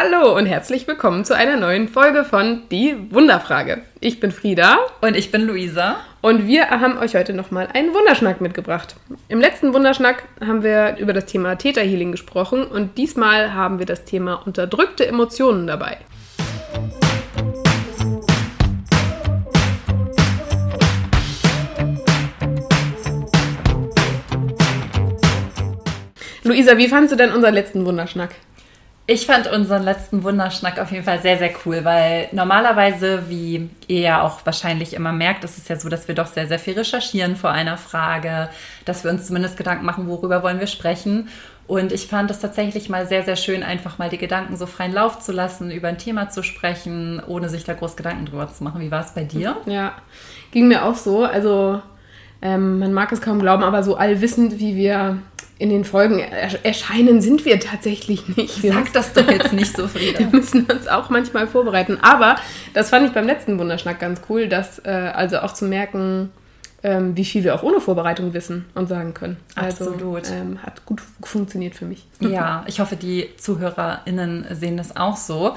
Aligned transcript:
Hallo 0.00 0.36
und 0.36 0.46
herzlich 0.46 0.86
willkommen 0.86 1.24
zu 1.24 1.34
einer 1.34 1.56
neuen 1.56 1.88
Folge 1.88 2.22
von 2.22 2.62
Die 2.70 2.94
Wunderfrage. 3.10 3.82
Ich 3.98 4.20
bin 4.20 4.30
Frieda. 4.30 4.78
Und 5.00 5.16
ich 5.16 5.32
bin 5.32 5.42
Luisa. 5.42 5.96
Und 6.20 6.46
wir 6.46 6.70
haben 6.70 6.98
euch 6.98 7.16
heute 7.16 7.32
nochmal 7.32 7.66
einen 7.74 7.92
Wunderschnack 7.92 8.40
mitgebracht. 8.40 8.94
Im 9.26 9.40
letzten 9.40 9.74
Wunderschnack 9.74 10.22
haben 10.40 10.62
wir 10.62 10.98
über 10.98 11.12
das 11.12 11.26
Thema 11.26 11.56
Täterhealing 11.56 12.12
gesprochen 12.12 12.64
und 12.64 12.96
diesmal 12.96 13.54
haben 13.54 13.80
wir 13.80 13.86
das 13.86 14.04
Thema 14.04 14.34
unterdrückte 14.34 15.04
Emotionen 15.04 15.66
dabei. 15.66 15.98
Luisa, 26.44 26.78
wie 26.78 26.86
fandest 26.86 27.14
du 27.14 27.16
denn 27.16 27.32
unseren 27.32 27.54
letzten 27.54 27.84
Wunderschnack? 27.84 28.30
Ich 29.10 29.24
fand 29.24 29.50
unseren 29.50 29.84
letzten 29.84 30.22
Wunderschnack 30.22 30.78
auf 30.78 30.92
jeden 30.92 31.02
Fall 31.02 31.22
sehr, 31.22 31.38
sehr 31.38 31.52
cool, 31.64 31.82
weil 31.82 32.28
normalerweise, 32.32 33.30
wie 33.30 33.70
ihr 33.86 34.00
ja 34.00 34.22
auch 34.22 34.44
wahrscheinlich 34.44 34.92
immer 34.92 35.12
merkt, 35.12 35.44
ist 35.44 35.56
es 35.56 35.66
ja 35.66 35.76
so, 35.76 35.88
dass 35.88 36.08
wir 36.08 36.14
doch 36.14 36.26
sehr, 36.26 36.46
sehr 36.46 36.58
viel 36.58 36.74
recherchieren 36.74 37.34
vor 37.34 37.50
einer 37.50 37.78
Frage, 37.78 38.50
dass 38.84 39.04
wir 39.04 39.10
uns 39.10 39.26
zumindest 39.26 39.56
Gedanken 39.56 39.86
machen, 39.86 40.08
worüber 40.08 40.42
wollen 40.42 40.60
wir 40.60 40.66
sprechen. 40.66 41.30
Und 41.66 41.90
ich 41.90 42.06
fand 42.06 42.30
es 42.30 42.40
tatsächlich 42.40 42.90
mal 42.90 43.06
sehr, 43.06 43.22
sehr 43.22 43.36
schön, 43.36 43.62
einfach 43.62 43.96
mal 43.96 44.10
die 44.10 44.18
Gedanken 44.18 44.58
so 44.58 44.66
freien 44.66 44.92
Lauf 44.92 45.20
zu 45.20 45.32
lassen, 45.32 45.70
über 45.70 45.88
ein 45.88 45.96
Thema 45.96 46.28
zu 46.28 46.42
sprechen, 46.42 47.22
ohne 47.26 47.48
sich 47.48 47.64
da 47.64 47.72
groß 47.72 47.96
Gedanken 47.96 48.26
drüber 48.26 48.52
zu 48.52 48.62
machen. 48.62 48.82
Wie 48.82 48.90
war 48.90 49.00
es 49.00 49.12
bei 49.12 49.24
dir? 49.24 49.56
Ja, 49.64 49.94
ging 50.50 50.68
mir 50.68 50.84
auch 50.84 50.96
so. 50.96 51.24
Also 51.24 51.80
ähm, 52.42 52.78
man 52.78 52.92
mag 52.92 53.10
es 53.10 53.22
kaum 53.22 53.40
glauben, 53.40 53.62
aber 53.62 53.82
so 53.82 53.96
allwissend, 53.96 54.58
wie 54.58 54.76
wir 54.76 55.16
in 55.58 55.70
den 55.70 55.84
Folgen 55.84 56.20
erscheinen, 56.20 57.20
sind 57.20 57.44
wir 57.44 57.58
tatsächlich 57.58 58.36
nicht. 58.36 58.62
Wir 58.62 58.72
Sag 58.72 58.92
das 58.92 59.12
doch 59.12 59.28
jetzt 59.28 59.52
nicht 59.52 59.76
so, 59.76 59.88
Frieda. 59.88 60.18
wir 60.20 60.26
müssen 60.26 60.64
uns 60.66 60.86
auch 60.86 61.10
manchmal 61.10 61.48
vorbereiten. 61.48 61.98
Aber 62.00 62.36
das 62.74 62.90
fand 62.90 63.06
ich 63.08 63.12
beim 63.12 63.26
letzten 63.26 63.58
Wunderschnack 63.58 63.98
ganz 63.98 64.20
cool, 64.28 64.48
dass 64.48 64.78
äh, 64.84 64.90
also 64.90 65.38
auch 65.38 65.52
zu 65.52 65.64
merken, 65.64 66.30
ähm, 66.84 67.16
wie 67.16 67.24
viel 67.24 67.42
wir 67.42 67.56
auch 67.56 67.64
ohne 67.64 67.80
Vorbereitung 67.80 68.32
wissen 68.34 68.66
und 68.74 68.88
sagen 68.88 69.14
können. 69.14 69.36
Also, 69.56 69.90
Absolut. 69.90 70.30
Ähm, 70.30 70.62
hat 70.62 70.86
gut 70.86 71.02
funktioniert 71.22 71.74
für 71.74 71.86
mich. 71.86 72.06
Ja, 72.20 72.64
ich 72.68 72.78
hoffe, 72.78 72.94
die 72.94 73.28
ZuhörerInnen 73.36 74.46
sehen 74.52 74.76
das 74.76 74.96
auch 74.96 75.16
so. 75.16 75.56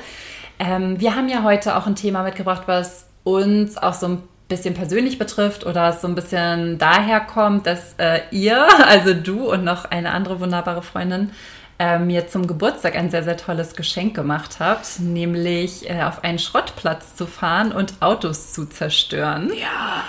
Ähm, 0.58 1.00
wir 1.00 1.16
haben 1.16 1.30
ja 1.30 1.44
heute 1.44 1.76
auch 1.76 1.86
ein 1.86 1.96
Thema 1.96 2.24
mitgebracht, 2.24 2.64
was 2.66 3.06
uns 3.24 3.78
auch 3.78 3.94
so 3.94 4.08
ein 4.08 4.24
bisschen 4.52 4.74
persönlich 4.74 5.18
betrifft 5.18 5.66
oder 5.66 5.90
es 5.90 6.02
so 6.02 6.08
ein 6.08 6.16
bisschen 6.16 6.78
daher 6.78 7.22
kommt, 7.22 7.66
dass 7.66 7.96
äh, 7.98 8.20
ihr, 8.32 8.68
also 8.88 9.14
du 9.14 9.52
und 9.52 9.64
noch 9.64 9.86
eine 9.86 10.12
andere 10.12 10.40
wunderbare 10.40 10.84
Freundin, 10.84 11.32
äh, 11.80 11.98
mir 11.98 12.28
zum 12.28 12.46
Geburtstag 12.46 12.96
ein 12.96 13.10
sehr, 13.10 13.24
sehr 13.24 13.38
tolles 13.38 13.76
Geschenk 13.76 14.14
gemacht 14.14 14.58
habt, 14.60 15.00
nämlich 15.00 15.90
äh, 15.90 16.04
auf 16.04 16.24
einen 16.24 16.38
Schrottplatz 16.38 17.16
zu 17.16 17.26
fahren 17.26 17.72
und 17.72 18.02
Autos 18.02 18.54
zu 18.54 18.66
zerstören. 18.66 19.52
Ja. 19.60 20.04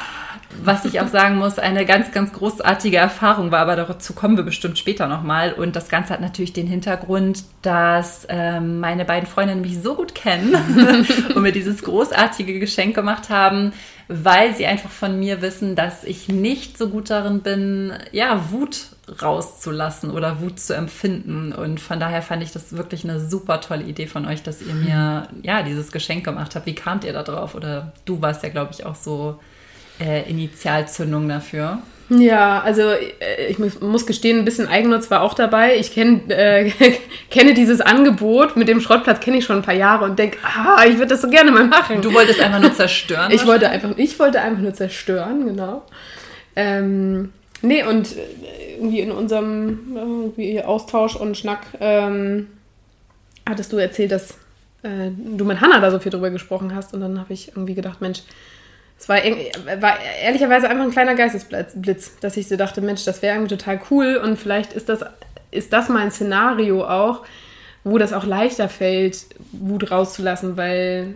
Was 0.61 0.85
ich 0.85 1.01
auch 1.01 1.09
sagen 1.09 1.37
muss, 1.37 1.59
eine 1.59 1.87
ganz, 1.87 2.13
ganz 2.13 2.33
großartige 2.33 2.97
Erfahrung 2.97 3.51
war, 3.51 3.61
aber 3.61 3.77
dazu 3.77 4.13
kommen 4.13 4.37
wir 4.37 4.45
bestimmt 4.45 4.79
später 4.79 5.09
nochmal. 5.09 5.53
Und 5.53 5.75
das 5.77 5.89
Ganze 5.89 6.13
hat 6.13 6.21
natürlich 6.21 6.53
den 6.53 6.67
Hintergrund, 6.67 7.45
dass 7.63 8.27
ähm, 8.29 8.81
meine 8.81 9.05
beiden 9.05 9.29
Freundinnen 9.29 9.63
mich 9.63 9.81
so 9.83 9.95
gut 9.95 10.15
kennen 10.15 10.55
und 11.35 11.43
mir 11.43 11.53
dieses 11.53 11.83
großartige 11.83 12.61
Geschenk 12.61 12.95
gemacht 12.95 13.31
haben, 13.31 13.73
weil 14.09 14.55
sie 14.55 14.67
einfach 14.67 14.91
von 14.91 15.19
mir 15.19 15.43
wissen, 15.43 15.75
dass 15.75 16.05
ich 16.05 16.29
nicht 16.29 16.77
so 16.77 16.89
gut 16.89 17.11
darin 17.11 17.41
bin, 17.41 17.93
ja, 18.13 18.51
Wut 18.51 18.89
rauszulassen 19.21 20.11
oder 20.11 20.41
Wut 20.41 20.61
zu 20.61 20.75
empfinden. 20.75 21.53
Und 21.53 21.81
von 21.81 21.99
daher 21.99 22.23
fand 22.23 22.43
ich 22.43 22.53
das 22.53 22.77
wirklich 22.77 23.05
eine 23.05 23.21
super 23.21 23.61
tolle 23.61 23.85
Idee 23.85 24.07
von 24.07 24.27
euch, 24.27 24.43
dass 24.43 24.63
ihr 24.63 24.75
mir 24.75 25.29
ja 25.43 25.63
dieses 25.63 25.93
Geschenk 25.93 26.25
gemacht 26.25 26.55
habt. 26.55 26.67
Wie 26.67 26.75
kamt 26.75 27.05
ihr 27.05 27.13
da 27.13 27.23
drauf? 27.23 27.55
Oder 27.55 27.93
du 28.05 28.21
warst 28.21 28.43
ja, 28.43 28.49
glaube 28.49 28.73
ich, 28.73 28.87
auch 28.87 28.95
so 28.95 29.39
äh, 30.03 30.29
Initialzündung 30.29 31.29
dafür. 31.29 31.79
Ja, 32.09 32.61
also 32.61 32.83
äh, 32.83 33.47
ich 33.49 33.59
muss 33.59 34.07
gestehen, 34.07 34.39
ein 34.39 34.45
bisschen 34.45 34.69
Eigennutz 34.69 35.11
war 35.11 35.23
auch 35.23 35.35
dabei. 35.35 35.77
Ich 35.77 35.93
kenn, 35.93 36.29
äh, 36.31 36.71
kenne 37.31 37.55
dieses 37.55 37.81
Angebot 37.81 38.57
mit 38.57 38.69
dem 38.69 38.81
Schrottplatz, 38.81 39.21
kenne 39.21 39.39
ich 39.39 39.45
schon 39.45 39.57
ein 39.57 39.63
paar 39.63 39.75
Jahre 39.75 40.05
und 40.05 40.19
denke, 40.19 40.39
ah, 40.43 40.85
ich 40.87 40.95
würde 40.95 41.09
das 41.09 41.23
so 41.23 41.29
gerne 41.29 41.51
mal 41.51 41.65
machen. 41.65 42.03
Du 42.03 42.13
wolltest 42.13 42.41
einfach 42.41 42.61
nur 42.61 42.75
zerstören? 42.75 43.31
ich, 43.35 43.47
wollte 43.47 43.69
einfach, 43.71 43.91
ich 43.97 44.19
wollte 44.19 44.41
einfach 44.41 44.61
nur 44.61 44.75
zerstören, 44.75 45.47
genau. 45.47 45.83
Ähm, 46.55 47.33
nee, 47.63 47.83
und 47.85 48.17
äh, 48.17 48.75
irgendwie 48.77 49.01
in 49.01 49.13
unserem 49.13 49.97
irgendwie 49.97 50.63
Austausch 50.63 51.17
und 51.17 51.37
Schnack 51.37 51.61
ähm, 51.81 52.49
hattest 53.49 53.73
du 53.73 53.79
erzählt, 53.79 54.13
dass 54.13 54.33
äh, 54.83 55.11
du 55.17 55.45
mit 55.45 55.61
Hannah 55.61 55.81
da 55.81 55.91
so 55.91 55.99
viel 55.99 56.13
drüber 56.13 56.31
gesprochen 56.31 56.75
hast 56.75 56.93
und 56.93 57.01
dann 57.01 57.19
habe 57.19 57.33
ich 57.33 57.49
irgendwie 57.49 57.75
gedacht, 57.75 58.01
Mensch, 58.01 58.23
es 59.03 59.09
war, 59.09 59.17
war, 59.81 59.99
ehrlicherweise 60.23 60.69
einfach 60.69 60.85
ein 60.85 60.93
kleiner 60.93 61.17
Geistesblitz, 61.17 62.21
dass 62.21 62.37
ich 62.37 62.47
so 62.47 62.55
dachte, 62.55 62.81
Mensch, 62.81 63.05
das 63.05 63.21
wäre 63.21 63.35
irgendwie 63.35 63.57
total 63.57 63.81
cool 63.91 64.17
und 64.17 64.39
vielleicht 64.39 64.73
ist 64.75 64.89
das, 64.89 65.01
ist 65.51 65.73
das 65.73 65.89
mein 65.89 66.13
Szenario 66.13 66.85
auch, 66.85 67.23
wo 67.83 67.99
das 67.99 68.13
auch 68.13 68.25
leichter 68.25 68.69
fällt, 68.69 69.27
Wut 69.51 69.91
rauszulassen, 69.91 70.57
weil 70.57 71.15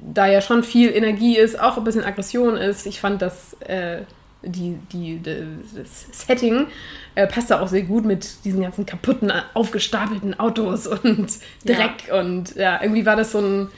da 0.00 0.26
ja 0.26 0.40
schon 0.40 0.64
viel 0.64 0.90
Energie 0.90 1.36
ist, 1.36 1.60
auch 1.60 1.76
ein 1.76 1.84
bisschen 1.84 2.04
Aggression 2.04 2.56
ist. 2.56 2.86
Ich 2.86 3.00
fand 3.00 3.20
das, 3.20 3.52
äh, 3.60 3.98
die, 4.42 4.78
die, 4.90 5.20
das 5.22 6.06
Setting 6.12 6.68
äh, 7.16 7.26
passte 7.26 7.60
auch 7.60 7.68
sehr 7.68 7.82
gut 7.82 8.06
mit 8.06 8.46
diesen 8.46 8.62
ganzen 8.62 8.86
kaputten, 8.86 9.30
aufgestapelten 9.52 10.40
Autos 10.40 10.86
und 10.86 11.32
Dreck 11.66 12.08
ja. 12.08 12.18
und 12.18 12.56
ja, 12.56 12.80
irgendwie 12.80 13.04
war 13.04 13.16
das 13.16 13.32
so 13.32 13.40
ein 13.40 13.68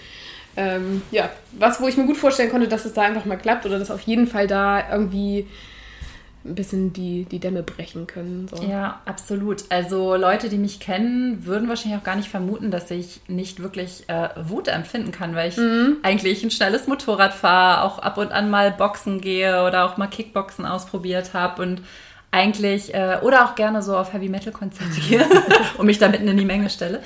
ähm, 0.59 1.03
ja, 1.13 1.31
was, 1.53 1.81
wo 1.81 1.87
ich 1.87 1.97
mir 1.97 2.05
gut 2.05 2.17
vorstellen 2.17 2.51
konnte, 2.51 2.67
dass 2.67 2.85
es 2.85 2.93
da 2.93 3.03
einfach 3.03 3.25
mal 3.25 3.37
klappt 3.37 3.65
oder 3.65 3.79
dass 3.79 3.93
auf 3.93 4.01
jeden 4.01 4.27
Fall 4.27 4.49
da 4.49 4.91
irgendwie 4.91 5.47
ein 6.45 6.57
bisschen 6.57 6.93
die, 6.93 7.27
die 7.27 7.39
Dämme 7.39 7.63
brechen 7.63 8.09
können. 8.09 8.49
So. 8.49 8.63
Ja, 8.65 9.01
absolut. 9.05 9.65
Also 9.69 10.17
Leute, 10.17 10.49
die 10.49 10.59
mich 10.59 10.81
kennen, 10.81 11.47
würden 11.47 11.69
wahrscheinlich 11.69 12.01
auch 12.01 12.05
gar 12.05 12.17
nicht 12.17 12.29
vermuten, 12.29 12.73
dass 12.73 12.91
ich 12.91 13.21
nicht 13.29 13.63
wirklich 13.63 14.09
äh, 14.09 14.31
Wut 14.43 14.67
empfinden 14.67 15.13
kann, 15.13 15.37
weil 15.37 15.51
ich 15.51 15.57
mhm. 15.57 15.99
eigentlich 16.03 16.43
ein 16.43 16.51
schnelles 16.51 16.89
Motorrad 16.89 17.35
fahre, 17.35 17.85
auch 17.85 18.01
ab 18.01 18.19
und 18.19 18.33
an 18.33 18.51
mal 18.51 18.73
Boxen 18.73 19.21
gehe 19.21 19.65
oder 19.65 19.85
auch 19.85 19.97
mal 19.97 20.09
Kickboxen 20.09 20.67
ausprobiert 20.67 21.35
habe 21.35 21.63
und 21.63 21.83
eigentlich 22.31 22.95
äh, 22.95 23.19
oder 23.23 23.47
auch 23.47 23.55
gerne 23.55 23.83
so 23.83 23.97
auf 23.97 24.13
Heavy 24.13 24.29
Metal 24.29 24.53
Konzerte 24.53 25.25
und 25.79 25.87
mich 25.87 25.99
da 25.99 26.09
mitten 26.09 26.29
in 26.29 26.37
die 26.37 26.45
Menge 26.45 26.69
stelle. 26.69 27.01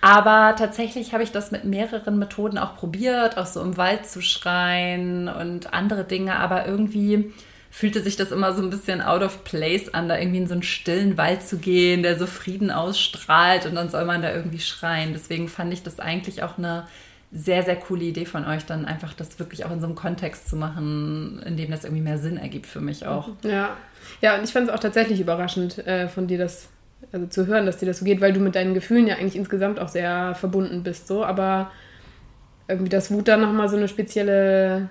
Aber 0.00 0.56
tatsächlich 0.56 1.12
habe 1.12 1.22
ich 1.22 1.30
das 1.30 1.50
mit 1.50 1.64
mehreren 1.64 2.18
Methoden 2.18 2.58
auch 2.58 2.76
probiert, 2.76 3.36
auch 3.36 3.46
so 3.46 3.60
im 3.60 3.76
Wald 3.76 4.06
zu 4.06 4.22
schreien 4.22 5.28
und 5.28 5.74
andere 5.74 6.04
Dinge, 6.04 6.36
aber 6.36 6.66
irgendwie 6.66 7.32
fühlte 7.70 8.02
sich 8.02 8.16
das 8.16 8.32
immer 8.32 8.54
so 8.54 8.62
ein 8.62 8.70
bisschen 8.70 9.00
out 9.00 9.22
of 9.22 9.44
place 9.44 9.92
an, 9.92 10.08
da 10.08 10.18
irgendwie 10.18 10.38
in 10.38 10.46
so 10.46 10.52
einen 10.52 10.62
stillen 10.62 11.16
Wald 11.16 11.42
zu 11.42 11.56
gehen, 11.56 12.02
der 12.02 12.18
so 12.18 12.26
Frieden 12.26 12.70
ausstrahlt 12.70 13.64
und 13.64 13.74
dann 13.74 13.88
soll 13.88 14.04
man 14.04 14.20
da 14.20 14.32
irgendwie 14.32 14.60
schreien. 14.60 15.14
Deswegen 15.14 15.48
fand 15.48 15.72
ich 15.72 15.82
das 15.82 15.98
eigentlich 15.98 16.42
auch 16.42 16.58
eine 16.58 16.86
sehr, 17.32 17.62
sehr 17.62 17.76
coole 17.76 18.04
Idee 18.04 18.26
von 18.26 18.44
euch, 18.46 18.66
dann 18.66 18.84
einfach 18.84 19.14
das 19.14 19.38
wirklich 19.38 19.64
auch 19.64 19.70
in 19.70 19.80
so 19.80 19.86
einem 19.86 19.94
Kontext 19.94 20.48
zu 20.48 20.56
machen, 20.56 21.42
in 21.46 21.56
dem 21.56 21.70
das 21.70 21.84
irgendwie 21.84 22.02
mehr 22.02 22.18
Sinn 22.18 22.36
ergibt 22.36 22.66
für 22.66 22.80
mich 22.80 23.06
auch. 23.06 23.30
Ja, 23.42 23.76
ja, 24.20 24.36
und 24.36 24.44
ich 24.44 24.52
fand 24.52 24.68
es 24.68 24.74
auch 24.74 24.80
tatsächlich 24.80 25.20
überraschend 25.20 25.78
äh, 25.86 26.08
von 26.08 26.26
dir, 26.26 26.38
das 26.38 26.68
also 27.10 27.26
zu 27.26 27.46
hören, 27.46 27.66
dass 27.66 27.78
dir 27.78 27.86
das 27.86 27.98
so 27.98 28.04
geht, 28.04 28.20
weil 28.20 28.32
du 28.32 28.40
mit 28.40 28.54
deinen 28.54 28.74
Gefühlen 28.74 29.06
ja 29.06 29.16
eigentlich 29.16 29.36
insgesamt 29.36 29.80
auch 29.80 29.88
sehr 29.88 30.34
verbunden 30.34 30.82
bist, 30.82 31.08
so, 31.08 31.24
aber 31.24 31.70
irgendwie 32.68 32.90
das 32.90 33.10
Wut 33.10 33.28
dann 33.28 33.40
nochmal 33.40 33.68
so 33.68 33.76
eine 33.76 33.88
spezielle 33.88 34.88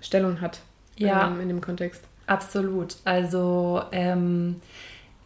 Stellung 0.00 0.40
hat 0.40 0.60
ja, 0.96 1.26
ähm, 1.26 1.40
in 1.40 1.48
dem 1.48 1.60
Kontext. 1.60 2.04
Absolut. 2.26 2.96
Also 3.04 3.82
ähm, 3.90 4.60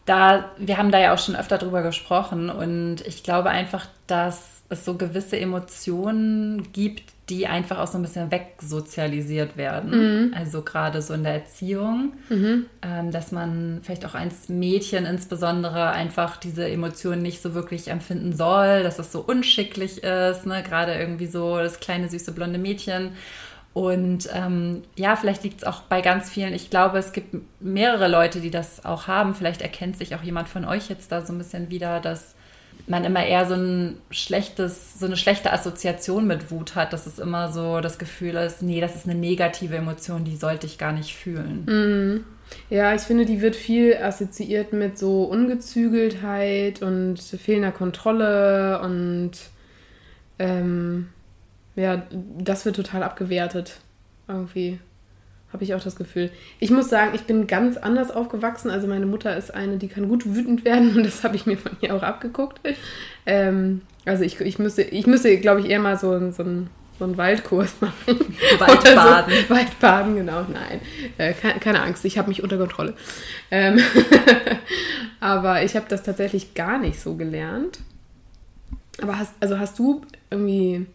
da, 0.05 0.51
wir 0.57 0.77
haben 0.77 0.91
da 0.91 0.99
ja 0.99 1.13
auch 1.13 1.19
schon 1.19 1.35
öfter 1.35 1.57
drüber 1.57 1.83
gesprochen 1.83 2.49
und 2.49 3.01
ich 3.05 3.23
glaube 3.23 3.49
einfach, 3.49 3.87
dass 4.07 4.54
es 4.69 4.85
so 4.85 4.95
gewisse 4.95 5.39
Emotionen 5.39 6.71
gibt, 6.73 7.13
die 7.29 7.47
einfach 7.47 7.79
auch 7.79 7.87
so 7.87 7.97
ein 7.97 8.03
bisschen 8.03 8.31
wegsozialisiert 8.31 9.57
werden. 9.57 10.27
Mhm. 10.27 10.33
Also 10.35 10.61
gerade 10.61 11.01
so 11.01 11.13
in 11.13 11.23
der 11.23 11.33
Erziehung, 11.33 12.13
mhm. 12.29 12.65
ähm, 12.81 13.11
dass 13.11 13.31
man 13.31 13.79
vielleicht 13.83 14.05
auch 14.05 14.13
als 14.13 14.49
Mädchen 14.49 15.05
insbesondere 15.05 15.89
einfach 15.89 16.37
diese 16.37 16.67
Emotionen 16.67 17.21
nicht 17.21 17.41
so 17.41 17.53
wirklich 17.53 17.87
empfinden 17.87 18.33
soll, 18.33 18.83
dass 18.83 18.99
es 18.99 19.11
so 19.11 19.21
unschicklich 19.21 20.03
ist, 20.03 20.45
ne? 20.45 20.61
gerade 20.63 20.93
irgendwie 20.93 21.27
so 21.27 21.57
das 21.57 21.79
kleine 21.79 22.09
süße 22.09 22.31
blonde 22.31 22.59
Mädchen. 22.59 23.11
Und 23.73 24.29
ähm, 24.33 24.83
ja, 24.95 25.15
vielleicht 25.15 25.43
liegt 25.43 25.57
es 25.57 25.63
auch 25.65 25.81
bei 25.81 26.01
ganz 26.01 26.29
vielen. 26.29 26.53
Ich 26.53 26.69
glaube, 26.69 26.97
es 26.97 27.11
gibt 27.11 27.35
mehrere 27.59 28.07
Leute, 28.07 28.39
die 28.39 28.51
das 28.51 28.85
auch 28.85 29.07
haben. 29.07 29.35
Vielleicht 29.35 29.61
erkennt 29.61 29.97
sich 29.97 30.15
auch 30.15 30.23
jemand 30.23 30.47
von 30.47 30.63
euch 30.63 30.89
jetzt 30.89 31.11
da 31.11 31.25
so 31.25 31.33
ein 31.33 31.37
bisschen 31.37 31.69
wieder, 31.69 31.99
dass 31.99 32.35
man 32.87 33.03
immer 33.03 33.25
eher 33.25 33.45
so 33.47 33.55
ein 33.55 33.97
schlechtes, 34.11 34.99
so 34.99 35.05
eine 35.05 35.17
schlechte 35.17 35.51
Assoziation 35.51 36.27
mit 36.27 36.51
Wut 36.51 36.75
hat, 36.75 36.93
dass 36.93 37.07
es 37.07 37.19
immer 37.19 37.51
so 37.51 37.81
das 37.81 37.97
Gefühl 37.97 38.35
ist, 38.35 38.61
nee, 38.61 38.81
das 38.81 38.95
ist 38.95 39.05
eine 39.05 39.15
negative 39.15 39.75
Emotion, 39.75 40.23
die 40.23 40.35
sollte 40.35 40.67
ich 40.67 40.77
gar 40.77 40.91
nicht 40.91 41.15
fühlen. 41.15 41.65
Mhm. 41.65 42.23
Ja, 42.69 42.93
ich 42.93 43.01
finde, 43.01 43.25
die 43.25 43.41
wird 43.41 43.55
viel 43.55 43.97
assoziiert 43.97 44.71
mit 44.71 44.99
so 44.99 45.23
Ungezügeltheit 45.23 46.81
und 46.81 47.19
fehlender 47.19 47.71
Kontrolle 47.71 48.79
und 48.81 49.31
ähm, 50.37 51.09
ja, 51.75 52.03
das 52.37 52.65
wird 52.65 52.75
total 52.75 53.03
abgewertet. 53.03 53.79
Irgendwie 54.27 54.79
habe 55.55 55.63
ich 55.63 55.73
auch 55.73 55.81
das 55.81 55.95
Gefühl. 55.95 56.31
Ich 56.59 56.69
muss 56.69 56.89
sagen, 56.89 57.11
ich 57.15 57.21
bin 57.21 57.47
ganz 57.47 57.77
anders 57.77 58.11
aufgewachsen. 58.11 58.69
Also 58.69 58.87
meine 58.87 59.05
Mutter 59.05 59.37
ist 59.37 59.53
eine, 59.53 59.77
die 59.77 59.87
kann 59.87 60.09
gut 60.09 60.25
wütend 60.25 60.65
werden 60.65 60.93
und 60.97 61.05
das 61.05 61.23
habe 61.23 61.37
ich 61.37 61.45
mir 61.45 61.57
von 61.57 61.71
ihr 61.79 61.95
auch 61.95 62.03
abgeguckt. 62.03 62.59
Ähm, 63.25 63.81
also 64.03 64.23
ich, 64.23 64.41
ich 64.41 64.59
müsste, 64.59 64.81
ich 64.81 65.07
müsste, 65.07 65.37
glaube 65.37 65.61
ich, 65.61 65.69
eher 65.69 65.79
mal 65.79 65.97
so, 65.97 66.31
so 66.31 66.43
ein 66.43 66.69
so 66.97 67.03
einen 67.03 67.17
Waldkurs 67.17 67.75
machen. 67.81 68.19
Waldbaden. 68.57 69.33
So. 69.47 69.53
Waldbaden, 69.53 70.15
genau. 70.15 70.45
Nein, 70.51 70.79
äh, 71.17 71.33
keine, 71.33 71.59
keine, 71.59 71.81
Angst, 71.81 72.05
ich 72.05 72.17
habe 72.17 72.29
mich 72.29 72.41
unter 72.41 72.57
Kontrolle. 72.57 72.93
Ähm 73.51 73.79
Aber 75.19 75.63
ich 75.63 75.75
habe 75.75 75.87
das 75.89 76.03
tatsächlich 76.03 76.53
gar 76.53 76.77
nicht 76.77 76.99
so 76.99 77.15
gelernt. 77.15 77.79
Aber 79.01 79.19
hast, 79.19 79.33
also 79.41 79.59
hast 79.59 79.77
du 79.77 80.01
irgendwie 80.29 80.85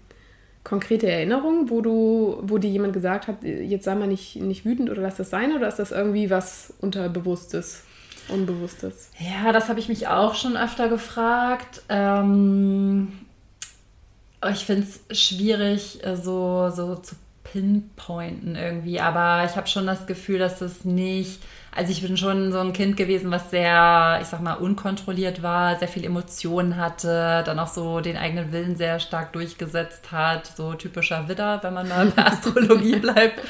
konkrete 0.64 1.10
Erinnerungen, 1.10 1.70
wo 1.70 1.80
du, 1.80 2.38
wo 2.42 2.58
dir 2.58 2.70
jemand 2.70 2.92
gesagt 2.92 3.28
hat, 3.28 3.42
jetzt 3.42 3.84
sei 3.84 3.94
mal 3.94 4.06
nicht, 4.06 4.36
nicht 4.36 4.64
wütend 4.64 4.90
oder 4.90 5.02
lass 5.02 5.16
das 5.16 5.30
sein, 5.30 5.54
oder 5.54 5.68
ist 5.68 5.78
das 5.78 5.90
irgendwie 5.90 6.30
was 6.30 6.74
Unterbewusstes, 6.80 7.84
Unbewusstes? 8.28 9.10
Ja, 9.18 9.52
das 9.52 9.68
habe 9.68 9.80
ich 9.80 9.88
mich 9.88 10.08
auch 10.08 10.34
schon 10.34 10.56
öfter 10.56 10.88
gefragt. 10.88 11.82
Ähm, 11.88 13.12
ich 14.52 14.64
finde 14.64 14.86
es 15.08 15.18
schwierig, 15.18 16.04
äh, 16.04 16.16
so, 16.16 16.70
so 16.70 16.96
zu 16.96 17.16
pinpointen 17.52 18.56
irgendwie, 18.56 19.00
aber 19.00 19.44
ich 19.44 19.56
habe 19.56 19.66
schon 19.66 19.86
das 19.86 20.06
Gefühl, 20.06 20.38
dass 20.38 20.60
es 20.60 20.84
nicht 20.84 21.40
also 21.72 21.92
ich 21.92 22.02
bin 22.02 22.16
schon 22.16 22.50
so 22.50 22.58
ein 22.58 22.72
Kind 22.72 22.96
gewesen, 22.96 23.30
was 23.30 23.50
sehr, 23.50 24.18
ich 24.20 24.26
sag 24.26 24.40
mal, 24.40 24.54
unkontrolliert 24.54 25.42
war, 25.42 25.78
sehr 25.78 25.86
viel 25.86 26.04
Emotionen 26.04 26.76
hatte, 26.76 27.44
dann 27.46 27.60
auch 27.60 27.68
so 27.68 28.00
den 28.00 28.16
eigenen 28.16 28.50
Willen 28.50 28.74
sehr 28.74 28.98
stark 28.98 29.32
durchgesetzt 29.32 30.10
hat, 30.10 30.48
so 30.48 30.74
typischer 30.74 31.28
Widder, 31.28 31.60
wenn 31.62 31.74
man 31.74 31.88
mal 31.88 32.08
in 32.08 32.14
der 32.14 32.26
Astrologie 32.26 32.96
bleibt. 33.00 33.40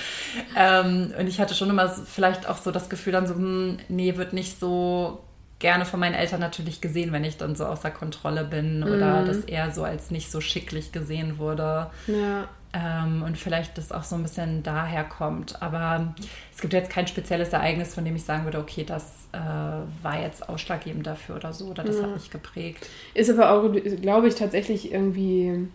Ähm, 0.54 1.14
und 1.18 1.28
ich 1.28 1.40
hatte 1.40 1.54
schon 1.54 1.70
immer 1.70 1.88
vielleicht 1.88 2.46
auch 2.46 2.58
so 2.58 2.70
das 2.70 2.90
Gefühl 2.90 3.14
dann 3.14 3.26
so, 3.26 3.34
hm, 3.34 3.78
nee, 3.88 4.16
wird 4.16 4.34
nicht 4.34 4.60
so 4.60 5.24
gerne 5.58 5.86
von 5.86 6.00
meinen 6.00 6.14
Eltern 6.14 6.40
natürlich 6.40 6.82
gesehen, 6.82 7.12
wenn 7.12 7.24
ich 7.24 7.38
dann 7.38 7.56
so 7.56 7.64
außer 7.64 7.90
Kontrolle 7.90 8.44
bin 8.44 8.82
oder 8.82 9.22
mhm. 9.22 9.26
das 9.26 9.44
eher 9.44 9.70
so 9.72 9.82
als 9.82 10.10
nicht 10.10 10.30
so 10.30 10.42
schicklich 10.42 10.92
gesehen 10.92 11.38
wurde. 11.38 11.90
Ja. 12.06 12.48
Ähm, 12.72 13.22
und 13.22 13.36
vielleicht 13.36 13.76
das 13.78 13.90
auch 13.90 14.04
so 14.04 14.14
ein 14.14 14.22
bisschen 14.22 14.62
daher 14.62 15.02
kommt. 15.04 15.60
Aber 15.60 16.14
es 16.54 16.60
gibt 16.60 16.72
jetzt 16.72 16.90
kein 16.90 17.06
spezielles 17.08 17.52
Ereignis, 17.52 17.94
von 17.94 18.04
dem 18.04 18.14
ich 18.14 18.24
sagen 18.24 18.44
würde, 18.44 18.58
okay, 18.58 18.84
das 18.84 19.28
äh, 19.32 19.38
war 19.38 20.20
jetzt 20.20 20.48
ausschlaggebend 20.48 21.06
dafür 21.06 21.36
oder 21.36 21.52
so, 21.52 21.66
oder 21.66 21.82
das 21.82 21.96
ja. 21.96 22.04
hat 22.04 22.14
mich 22.14 22.30
geprägt. 22.30 22.88
Ist 23.14 23.30
aber 23.30 23.50
auch, 23.50 23.72
glaube 24.00 24.28
ich, 24.28 24.36
tatsächlich 24.36 24.92
irgendwie 24.92 25.68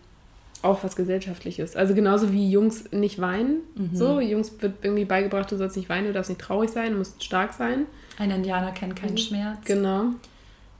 auch 0.62 0.82
was 0.82 0.96
Gesellschaftliches. 0.96 1.76
Also 1.76 1.94
genauso 1.94 2.32
wie 2.32 2.50
Jungs 2.50 2.90
nicht 2.92 3.20
weinen. 3.20 3.60
Mhm. 3.74 3.90
So, 3.94 4.20
Jungs 4.20 4.52
wird 4.60 4.76
irgendwie 4.82 5.04
beigebracht, 5.04 5.50
du 5.50 5.56
sollst 5.56 5.76
nicht 5.76 5.88
weinen, 5.88 6.06
du 6.06 6.12
darfst 6.12 6.30
nicht 6.30 6.40
traurig 6.40 6.70
sein, 6.70 6.92
du 6.92 6.98
musst 6.98 7.22
stark 7.22 7.52
sein. 7.52 7.86
Ein 8.18 8.30
Indianer 8.30 8.72
kennt 8.72 8.96
keinen 8.96 9.12
mhm. 9.12 9.18
Schmerz. 9.18 9.58
Genau. 9.64 10.12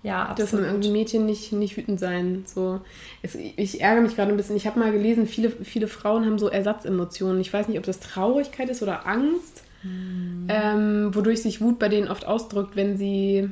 Ja, 0.06 0.23
absolut. 0.26 0.38
Dürfen 0.53 0.64
irgendwie 0.64 0.91
Mädchen 0.91 1.26
nicht, 1.26 1.53
nicht 1.53 1.76
wütend 1.76 1.99
sein. 1.99 2.44
So. 2.47 2.81
Es, 3.23 3.35
ich 3.35 3.81
ärgere 3.81 4.03
mich 4.03 4.14
gerade 4.14 4.31
ein 4.31 4.37
bisschen. 4.37 4.55
Ich 4.55 4.69
habe 4.69 4.79
mal 4.79 4.93
gelesen, 4.93 5.26
viele, 5.26 5.50
viele 5.50 5.88
Frauen 5.88 6.25
haben 6.25 6.38
so 6.38 6.49
Ersatzemotionen. 6.49 7.41
Ich 7.41 7.53
weiß 7.53 7.67
nicht, 7.67 7.76
ob 7.79 7.85
das 7.85 7.99
Traurigkeit 7.99 8.69
ist 8.69 8.85
oder 8.85 9.05
Angst, 9.05 9.64
hm. 9.82 10.47
ähm, 10.49 11.12
wodurch 11.12 11.43
sich 11.43 11.61
Wut 11.61 11.81
bei 11.81 11.88
denen 11.88 12.06
oft 12.06 12.25
ausdrückt, 12.25 12.76
wenn 12.76 12.97
sie 12.97 13.50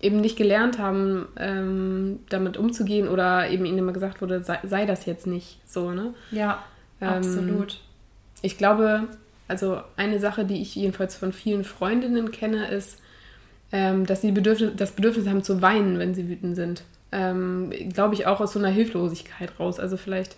eben 0.00 0.22
nicht 0.22 0.38
gelernt 0.38 0.78
haben, 0.78 1.28
ähm, 1.36 2.20
damit 2.30 2.56
umzugehen 2.56 3.06
oder 3.06 3.50
eben 3.50 3.66
ihnen 3.66 3.76
immer 3.76 3.92
gesagt 3.92 4.22
wurde, 4.22 4.42
sei, 4.42 4.58
sei 4.62 4.86
das 4.86 5.04
jetzt 5.04 5.26
nicht 5.26 5.58
so, 5.66 5.90
ne? 5.90 6.14
Ja, 6.30 6.64
ähm, 7.02 7.08
absolut. 7.08 7.78
Ich 8.40 8.56
glaube, 8.56 9.06
also 9.48 9.82
eine 9.98 10.18
Sache, 10.18 10.46
die 10.46 10.62
ich 10.62 10.74
jedenfalls 10.76 11.14
von 11.14 11.34
vielen 11.34 11.64
Freundinnen 11.64 12.30
kenne, 12.30 12.70
ist, 12.70 13.02
ähm, 13.72 14.06
dass 14.06 14.20
sie 14.20 14.32
Bedürfnis, 14.32 14.72
das 14.76 14.92
Bedürfnis 14.92 15.28
haben 15.28 15.42
zu 15.42 15.62
weinen, 15.62 15.98
wenn 15.98 16.14
sie 16.14 16.28
wütend 16.28 16.56
sind. 16.56 16.82
Ähm, 17.12 17.72
Glaube 17.92 18.14
ich 18.14 18.26
auch 18.26 18.40
aus 18.40 18.52
so 18.52 18.58
einer 18.58 18.68
Hilflosigkeit 18.68 19.58
raus. 19.58 19.78
Also 19.78 19.96
vielleicht 19.96 20.36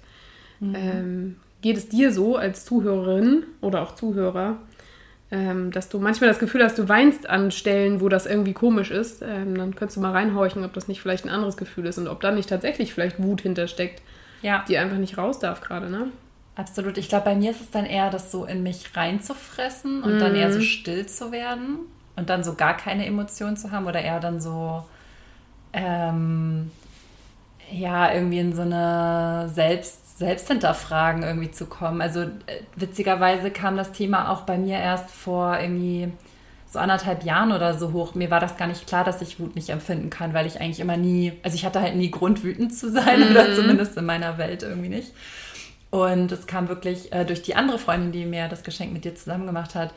mhm. 0.61 0.75
ähm, 0.75 1.37
geht 1.61 1.77
es 1.77 1.89
dir 1.89 2.13
so 2.13 2.37
als 2.37 2.65
Zuhörerin 2.65 3.45
oder 3.61 3.83
auch 3.83 3.95
Zuhörer, 3.95 4.59
ähm, 5.31 5.71
dass 5.71 5.89
du 5.89 5.99
manchmal 5.99 6.29
das 6.29 6.39
Gefühl 6.39 6.63
hast, 6.63 6.79
du 6.79 6.89
weinst 6.89 7.29
an 7.29 7.51
Stellen, 7.51 8.01
wo 8.01 8.09
das 8.09 8.27
irgendwie 8.27 8.53
komisch 8.53 8.91
ist. 8.91 9.23
Ähm, 9.23 9.57
dann 9.57 9.75
könntest 9.75 9.97
du 9.97 10.01
mal 10.01 10.13
reinhorchen, 10.13 10.65
ob 10.65 10.75
das 10.75 10.89
nicht 10.89 11.01
vielleicht 11.01 11.25
ein 11.25 11.31
anderes 11.31 11.57
Gefühl 11.57 11.87
ist 11.87 11.99
und 11.99 12.09
ob 12.09 12.21
da 12.21 12.33
nicht 12.33 12.49
tatsächlich 12.49 12.93
vielleicht 12.93 13.23
Wut 13.23 13.41
hintersteckt, 13.41 14.03
ja. 14.43 14.65
die 14.69 14.77
einfach 14.77 14.99
nicht 14.99 15.17
raus 15.17 15.39
darf 15.39 15.61
gerade, 15.63 15.89
ne? 15.89 16.09
Absolut. 16.55 16.99
Ich 16.99 17.09
glaube, 17.09 17.25
bei 17.25 17.35
mir 17.35 17.53
ist 17.53 17.63
es 17.63 17.71
dann 17.71 17.87
eher, 17.87 18.11
das 18.11 18.31
so 18.31 18.45
in 18.45 18.63
mich 18.63 18.95
reinzufressen 18.95 20.03
und 20.03 20.17
mhm. 20.17 20.19
dann 20.19 20.35
eher 20.35 20.53
so 20.53 20.61
still 20.61 21.07
zu 21.07 21.33
werden 21.33 21.79
und 22.17 22.31
dann 22.31 22.45
so 22.45 22.55
gar 22.55 22.77
keine 22.77 23.07
Emotionen 23.07 23.57
zu 23.57 23.71
haben 23.71 23.87
oder 23.87 24.01
eher 24.01 24.21
dann 24.21 24.41
so, 24.41 24.85
ähm, 25.73 26.71
ja, 27.71 28.13
irgendwie 28.13 28.39
in 28.39 28.55
so 28.55 28.63
eine 28.63 29.51
Selbst, 29.53 30.19
Selbsthinterfragen 30.19 31.23
irgendwie 31.23 31.51
zu 31.51 31.67
kommen. 31.67 32.01
Also 32.01 32.23
äh, 32.23 32.29
witzigerweise 32.77 33.51
kam 33.51 33.77
das 33.77 33.93
Thema 33.93 34.31
auch 34.31 34.43
bei 34.43 34.59
mir 34.59 34.79
erst 34.79 35.11
vor 35.11 35.59
irgendwie 35.59 36.13
so 36.73 36.79
anderthalb 36.79 37.25
Jahren 37.25 37.53
oder 37.53 37.79
so 37.79 37.93
hoch. 37.93 38.15
Mir 38.15 38.31
war 38.31 38.41
das 38.41 38.57
gar 38.57 38.67
nicht 38.67 38.87
klar, 38.87 39.05
dass 39.05 39.21
ich 39.21 39.39
Wut 39.39 39.55
nicht 39.57 39.69
empfinden 39.69 40.11
kann, 40.11 40.33
weil 40.33 40.47
ich 40.47 40.61
eigentlich 40.61 40.81
immer 40.81 40.97
nie, 40.97 41.33
also 41.43 41.55
ich 41.55 41.67
hatte 41.67 41.81
halt 41.81 41.97
nie 41.97 42.11
Grund, 42.11 42.43
wütend 42.43 42.75
zu 42.75 42.91
sein 42.91 43.21
mhm. 43.21 43.31
oder 43.31 43.55
zumindest 43.55 43.97
in 43.97 44.07
meiner 44.07 44.39
Welt 44.39 44.63
irgendwie 44.63 44.89
nicht. 44.89 45.13
Und 45.91 46.33
es 46.33 46.47
kam 46.47 46.69
wirklich 46.69 47.13
äh, 47.13 47.27
durch 47.27 47.43
die 47.43 47.55
andere 47.55 47.79
Freundin, 47.79 48.13
die 48.13 48.25
mir 48.25 48.49
das 48.49 48.63
Geschenk 48.63 48.95
mit 48.95 49.05
dir 49.05 49.15
zusammen 49.15 49.47
gemacht 49.47 49.75
hat, 49.75 49.93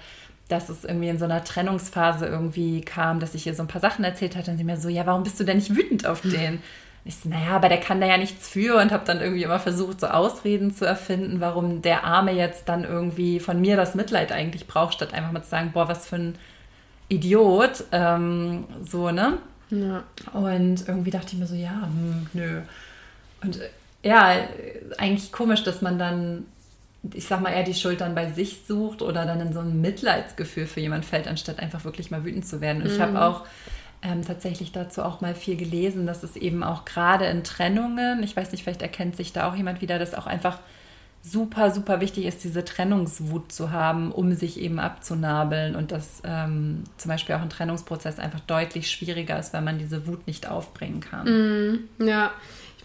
dass 0.48 0.70
es 0.70 0.84
irgendwie 0.84 1.10
in 1.10 1.18
so 1.18 1.26
einer 1.26 1.44
Trennungsphase 1.44 2.28
irgendwie 2.28 2.82
kam, 2.82 3.20
dass 3.20 3.34
ich 3.34 3.48
ihr 3.48 3.56
so 3.56 3.64
ein 3.64 3.68
paar 3.68 3.82
Sachen 3.82 4.06
erzählt 4.06 4.36
hatte 4.36 4.52
und 4.52 4.58
sie 4.58 4.64
mir 4.64 4.78
so, 4.78 4.90
ja, 4.90 5.06
warum 5.06 5.24
bist 5.24 5.40
du 5.40 5.44
denn 5.44 5.58
nicht 5.58 5.76
wütend 5.76 6.06
auf 6.06 6.22
den? 6.24 6.62
Ich 7.04 7.18
so, 7.18 7.30
naja, 7.30 7.52
aber 7.52 7.70
der 7.70 7.80
kann 7.80 8.02
da 8.02 8.08
ja 8.08 8.18
nichts 8.18 8.50
für 8.50 8.80
und 8.82 8.92
habe 8.92 9.06
dann 9.06 9.22
irgendwie 9.22 9.44
immer 9.44 9.60
versucht, 9.60 10.00
so 10.00 10.08
Ausreden 10.08 10.74
zu 10.74 10.86
erfinden, 10.86 11.40
warum 11.40 11.84
der 11.84 12.04
Arme 12.04 12.32
jetzt 12.32 12.68
dann 12.68 12.84
irgendwie 12.84 13.40
von 13.40 13.62
mir 13.62 13.76
das 13.76 13.94
Mitleid 13.94 14.32
eigentlich 14.32 14.66
braucht, 14.66 14.96
statt 14.96 15.14
einfach 15.14 15.32
mal 15.32 15.44
zu 15.44 15.50
sagen, 15.50 15.72
boah, 15.72 15.88
was 15.88 16.08
für 16.08 16.16
ein 16.16 16.36
Idiot, 17.08 17.84
ähm, 17.92 18.66
so, 18.84 19.12
ne? 19.12 19.38
Ja. 19.70 20.04
Und 20.34 20.88
irgendwie 20.88 21.12
dachte 21.12 21.34
ich 21.34 21.40
mir 21.40 21.46
so, 21.46 21.56
ja, 21.56 21.84
hm, 21.84 22.28
nö. 22.34 22.62
Und 23.44 23.62
äh, 23.62 23.70
ja, 24.08 24.36
eigentlich 24.98 25.32
komisch, 25.32 25.64
dass 25.64 25.82
man 25.82 26.00
dann 26.00 26.46
ich 27.14 27.28
sag 27.28 27.42
mal, 27.42 27.52
eher 27.52 27.64
die 27.64 27.74
Schuld 27.74 28.02
dann 28.02 28.16
bei 28.16 28.32
sich 28.32 28.62
sucht 28.68 29.02
oder 29.02 29.26
dann 29.26 29.40
in 29.40 29.54
so 29.54 29.60
ein 29.60 29.82
Mitleidsgefühl 29.82 30.66
für 30.66 30.80
jemanden 30.80 31.06
fällt, 31.06 31.28
anstatt 31.28 31.60
einfach 31.60 31.84
wirklich 31.86 32.12
mal 32.12 32.26
wütend 32.26 32.46
zu 32.46 32.62
werden. 32.62 32.82
Und 32.82 32.90
mhm. 32.90 32.96
ich 32.96 33.02
habe 33.02 33.22
auch 33.22 33.44
ähm, 34.02 34.24
tatsächlich 34.26 34.72
dazu 34.72 35.04
auch 35.04 35.22
mal 35.22 35.36
viel 35.36 35.58
gelesen, 35.58 36.06
dass 36.06 36.24
es 36.24 36.36
eben 36.36 36.64
auch 36.64 36.86
gerade 36.86 37.26
in 37.26 37.44
Trennungen, 37.44 38.24
ich 38.24 38.36
weiß 38.36 38.52
nicht, 38.52 38.64
vielleicht 38.64 38.82
erkennt 38.82 39.16
sich 39.16 39.34
da 39.34 39.50
auch 39.50 39.56
jemand 39.56 39.82
wieder, 39.82 40.00
dass 40.00 40.14
auch 40.14 40.28
einfach 40.28 40.60
super, 41.26 41.72
super 41.72 42.02
wichtig 42.02 42.26
ist, 42.26 42.44
diese 42.44 42.64
Trennungswut 42.64 43.52
zu 43.52 43.72
haben, 43.72 44.12
um 44.12 44.34
sich 44.34 44.60
eben 44.60 44.80
abzunabeln 44.80 45.76
und 45.76 45.92
dass 45.92 46.22
ähm, 46.24 46.84
zum 46.98 47.10
Beispiel 47.10 47.34
auch 47.34 47.42
ein 47.42 47.50
Trennungsprozess 47.50 48.20
einfach 48.20 48.42
deutlich 48.42 48.92
schwieriger 48.92 49.40
ist, 49.40 49.52
wenn 49.52 49.64
man 49.64 49.80
diese 49.80 50.06
Wut 50.06 50.28
nicht 50.28 50.48
aufbringen 50.48 51.00
kann. 51.00 51.88
Mm, 51.98 52.06
ja, 52.06 52.32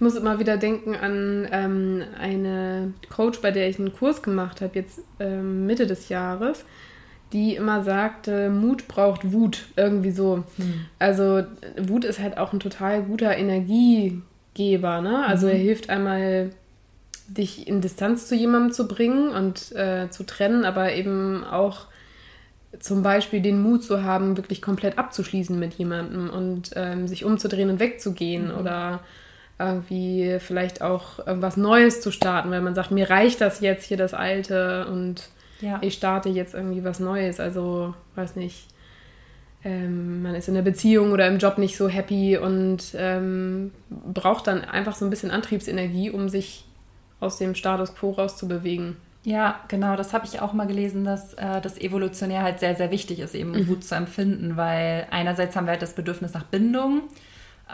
ich 0.01 0.03
muss 0.03 0.17
immer 0.17 0.39
wieder 0.39 0.57
denken 0.57 0.97
an 0.97 1.47
ähm, 1.53 2.03
eine 2.19 2.95
Coach, 3.11 3.43
bei 3.43 3.51
der 3.51 3.69
ich 3.69 3.79
einen 3.79 3.93
Kurs 3.93 4.23
gemacht 4.23 4.63
habe, 4.63 4.71
jetzt 4.77 5.01
ähm, 5.19 5.67
Mitte 5.67 5.87
des 5.87 6.09
Jahres, 6.09 6.65
die 7.35 7.55
immer 7.55 7.85
sagte, 7.85 8.49
Mut 8.49 8.89
braucht 8.89 9.31
Wut, 9.31 9.67
irgendwie 9.77 10.11
so. 10.11 10.45
Mhm. 10.57 10.87
Also 10.99 11.43
Wut 11.77 12.07
ist 12.07 12.19
halt 12.19 12.39
auch 12.39 12.55
ein 12.55 12.61
total 12.61 13.03
guter 13.03 13.37
Energiegeber, 13.37 15.03
ne? 15.03 15.27
Also 15.27 15.49
mhm. 15.49 15.53
er 15.53 15.59
hilft 15.59 15.91
einmal, 15.91 16.49
dich 17.29 17.69
in 17.69 17.83
Distanz 17.83 18.27
zu 18.27 18.35
jemandem 18.35 18.73
zu 18.73 18.89
bringen 18.89 19.29
und 19.29 19.71
äh, 19.77 20.09
zu 20.09 20.25
trennen, 20.25 20.65
aber 20.65 20.95
eben 20.95 21.45
auch 21.45 21.89
zum 22.79 23.03
Beispiel 23.03 23.43
den 23.43 23.61
Mut 23.61 23.85
zu 23.85 24.03
haben, 24.03 24.39
wirklich 24.39 24.63
komplett 24.63 24.97
abzuschließen 24.97 25.59
mit 25.59 25.75
jemandem 25.75 26.31
und 26.31 26.71
ähm, 26.75 27.07
sich 27.07 27.27
umzudrehen 27.27 27.69
und 27.69 27.81
wegzugehen 27.81 28.51
mhm. 28.51 28.59
oder 28.59 29.01
irgendwie 29.61 30.39
vielleicht 30.41 30.83
auch 30.83 31.25
irgendwas 31.27 31.57
Neues 31.57 32.01
zu 32.01 32.11
starten, 32.11 32.51
weil 32.51 32.63
man 32.63 32.75
sagt, 32.75 32.91
mir 32.91 33.11
reicht 33.11 33.41
das 33.41 33.61
jetzt 33.61 33.85
hier 33.85 33.97
das 33.97 34.15
Alte 34.15 34.87
und 34.87 35.29
ja. 35.61 35.79
ich 35.83 35.95
starte 35.95 36.29
jetzt 36.29 36.55
irgendwie 36.55 36.85
was 36.85 37.01
Neues. 37.01 37.39
Also, 37.39 37.95
weiß 38.15 38.37
nicht, 38.37 38.69
ähm, 39.63 40.23
man 40.23 40.35
ist 40.35 40.49
in 40.49 40.55
der 40.55 40.63
Beziehung 40.63 41.13
oder 41.13 41.27
im 41.27 41.39
Job 41.39 41.59
nicht 41.59 41.77
so 41.77 41.89
happy 41.89 42.39
und 42.39 42.95
ähm, 42.97 43.73
braucht 43.91 44.47
dann 44.47 44.65
einfach 44.65 44.97
so 44.97 45.05
ein 45.05 45.11
bisschen 45.11 45.31
Antriebsenergie, 45.31 46.11
um 46.11 46.29
sich 46.29 46.65
aus 47.21 47.37
dem 47.37 47.55
Status 47.55 47.95
quo 47.95 48.13
rauszubewegen. 48.13 48.97
Ja, 49.23 49.61
genau, 49.69 49.97
das 49.97 50.15
habe 50.15 50.25
ich 50.25 50.41
auch 50.41 50.55
mal 50.55 50.67
gelesen, 50.67 51.05
dass 51.05 51.35
äh, 51.35 51.61
das 51.61 51.79
evolutionär 51.79 52.43
halt 52.43 52.59
sehr, 52.59 52.75
sehr 52.75 52.91
wichtig 52.91 53.21
ist, 53.21 53.35
eben 53.35 53.51
mhm. 53.51 53.69
Wut 53.69 53.85
zu 53.85 53.95
empfinden, 53.95 54.57
weil 54.57 55.07
einerseits 55.11 55.55
haben 55.57 55.67
wir 55.67 55.73
halt 55.73 55.83
das 55.83 55.95
Bedürfnis 55.95 56.33
nach 56.33 56.45
Bindung 56.45 57.03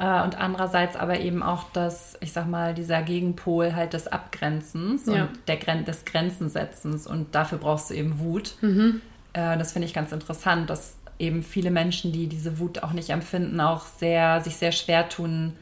Äh, 0.01 0.25
und 0.25 0.39
andererseits 0.39 0.97
aber 0.97 1.21
eben 1.21 1.43
auch 1.43 1.65
das, 1.73 2.17
ich 2.21 2.33
sag 2.33 2.49
mal, 2.49 2.75
dieser 2.75 3.03
Gegenpol 3.03 3.75
halt 3.75 3.93
des 3.93 4.09
Abgrenzens 4.09 5.07
ja. 5.07 5.23
und 5.23 5.31
der, 5.49 5.57
des 5.83 6.05
Grenzensetzens. 6.05 7.07
Und 7.07 7.35
dafür 7.35 7.59
brauchst 7.59 7.91
du 7.91 7.95
eben 7.95 8.19
Wut. 8.19 8.55
Mhm. 8.61 9.01
Äh, 9.33 9.57
das 9.59 9.73
finde 9.73 9.87
ich 9.87 9.95
ganz 9.95 10.13
interessant, 10.13 10.71
dass 10.71 10.97
eben 11.19 11.43
viele 11.43 11.71
Menschen, 11.71 12.13
die 12.13 12.27
diese 12.27 12.59
Wut 12.59 12.83
auch 12.83 12.93
nicht 12.93 13.11
empfinden, 13.11 13.61
auch 13.61 13.87
sehr, 13.87 14.41
sich 14.43 14.57
sehr 14.57 14.73
schwer 14.73 15.09
tun, 15.09 15.55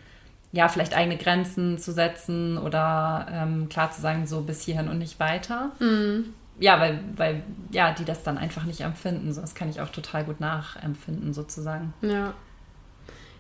ja, 0.53 0.69
vielleicht 0.69 0.97
eigene 0.97 1.17
Grenzen 1.17 1.79
zu 1.79 1.93
setzen 1.93 2.59
oder 2.59 3.27
ähm, 3.31 3.69
klar 3.69 3.91
zu 3.91 4.01
sagen, 4.01 4.27
so 4.27 4.41
bis 4.43 4.63
hierhin 4.63 4.89
und 4.89 4.99
nicht 4.99 5.19
weiter. 5.19 5.73
Mhm. 5.81 6.33
Ja, 6.61 6.79
weil, 6.79 7.01
weil, 7.17 7.43
ja, 7.73 7.93
die 7.93 8.05
das 8.05 8.23
dann 8.23 8.39
einfach 8.39 8.65
nicht 8.65 8.83
empfinden. 8.83 9.35
Das 9.35 9.57
kann 9.57 9.69
ich 9.69 9.81
auch 9.81 9.89
total 9.89 10.23
gut 10.23 10.39
nachempfinden, 10.39 11.35
sozusagen. 11.35 11.93
Ja. 12.03 12.35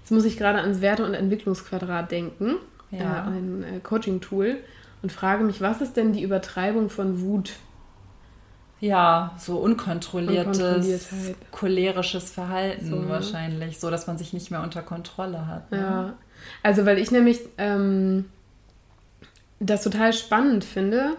Jetzt 0.04 0.10
muss 0.10 0.26
ich 0.26 0.36
gerade 0.36 0.60
ans 0.60 0.82
Werte- 0.82 1.06
und 1.06 1.14
Entwicklungsquadrat 1.14 2.10
denken, 2.10 2.56
ja. 2.90 2.98
äh, 2.98 3.28
ein 3.28 3.64
äh, 3.64 3.80
Coaching-Tool, 3.80 4.58
und 5.00 5.10
frage 5.10 5.44
mich, 5.44 5.62
was 5.62 5.80
ist 5.80 5.96
denn 5.96 6.12
die 6.12 6.22
Übertreibung 6.22 6.90
von 6.90 7.22
Wut? 7.22 7.54
Ja, 8.80 9.34
so 9.38 9.56
unkontrolliertes, 9.56 11.34
cholerisches 11.50 12.30
Verhalten 12.30 12.90
so, 12.90 12.96
ne? 12.96 13.08
wahrscheinlich, 13.08 13.80
so 13.80 13.90
dass 13.90 14.06
man 14.06 14.18
sich 14.18 14.34
nicht 14.34 14.50
mehr 14.50 14.62
unter 14.62 14.82
Kontrolle 14.82 15.46
hat. 15.46 15.72
Ne? 15.72 15.78
Ja, 15.78 16.12
also 16.62 16.84
weil 16.84 16.98
ich 16.98 17.10
nämlich 17.10 17.40
ähm, 17.56 18.26
das 19.58 19.84
total 19.84 20.12
spannend 20.12 20.64
finde, 20.64 21.16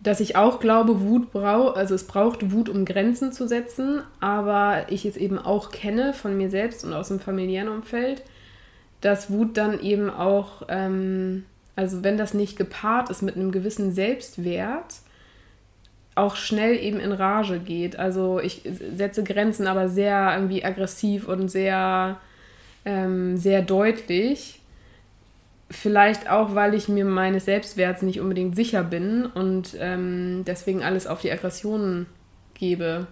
dass 0.00 0.20
ich 0.20 0.36
auch 0.36 0.60
glaube, 0.60 1.00
Wut 1.00 1.32
braucht, 1.32 1.76
also 1.76 1.94
es 1.94 2.04
braucht 2.04 2.52
Wut, 2.52 2.68
um 2.68 2.84
Grenzen 2.84 3.32
zu 3.32 3.48
setzen, 3.48 4.02
aber 4.20 4.86
ich 4.88 5.04
es 5.04 5.16
eben 5.16 5.38
auch 5.38 5.70
kenne 5.70 6.14
von 6.14 6.36
mir 6.36 6.50
selbst 6.50 6.84
und 6.84 6.92
aus 6.92 7.08
dem 7.08 7.18
familiären 7.18 7.68
Umfeld, 7.68 8.22
dass 9.00 9.30
Wut 9.30 9.56
dann 9.56 9.80
eben 9.80 10.08
auch, 10.10 10.62
ähm, 10.68 11.44
also 11.74 12.04
wenn 12.04 12.16
das 12.16 12.32
nicht 12.34 12.56
gepaart 12.56 13.10
ist 13.10 13.22
mit 13.22 13.36
einem 13.36 13.50
gewissen 13.50 13.92
Selbstwert, 13.92 14.94
auch 16.18 16.36
schnell 16.36 16.76
eben 16.76 17.00
in 17.00 17.12
Rage 17.12 17.60
geht. 17.60 17.98
Also 17.98 18.40
ich 18.40 18.62
setze 18.94 19.22
Grenzen, 19.22 19.66
aber 19.66 19.88
sehr 19.88 20.32
irgendwie 20.34 20.64
aggressiv 20.64 21.28
und 21.28 21.48
sehr, 21.48 22.18
ähm, 22.84 23.36
sehr 23.36 23.62
deutlich. 23.62 24.57
Vielleicht 25.70 26.30
auch, 26.30 26.54
weil 26.54 26.74
ich 26.74 26.88
mir 26.88 27.04
meines 27.04 27.44
Selbstwerts 27.44 28.02
nicht 28.02 28.20
unbedingt 28.20 28.56
sicher 28.56 28.82
bin 28.82 29.26
und 29.26 29.76
ähm, 29.78 30.44
deswegen 30.46 30.82
alles 30.82 31.06
auf 31.06 31.20
die 31.20 31.30
Aggressionen 31.30 32.06
gebe. 32.54 33.06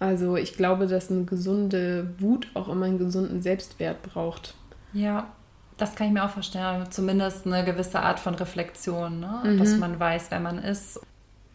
Also 0.00 0.36
ich 0.36 0.56
glaube, 0.56 0.86
dass 0.86 1.10
eine 1.10 1.24
gesunde 1.24 2.10
Wut 2.18 2.48
auch 2.54 2.68
immer 2.68 2.86
einen 2.86 2.98
gesunden 2.98 3.42
Selbstwert 3.42 4.02
braucht. 4.02 4.54
Ja, 4.92 5.32
das 5.76 5.94
kann 5.94 6.08
ich 6.08 6.12
mir 6.12 6.24
auch 6.24 6.30
vorstellen. 6.30 6.90
Zumindest 6.90 7.46
eine 7.46 7.64
gewisse 7.64 8.00
Art 8.00 8.18
von 8.18 8.34
Reflexion, 8.34 9.20
ne? 9.20 9.42
Mhm. 9.44 9.58
dass 9.58 9.76
man 9.76 10.00
weiß, 10.00 10.26
wer 10.30 10.40
man 10.40 10.58
ist 10.58 11.00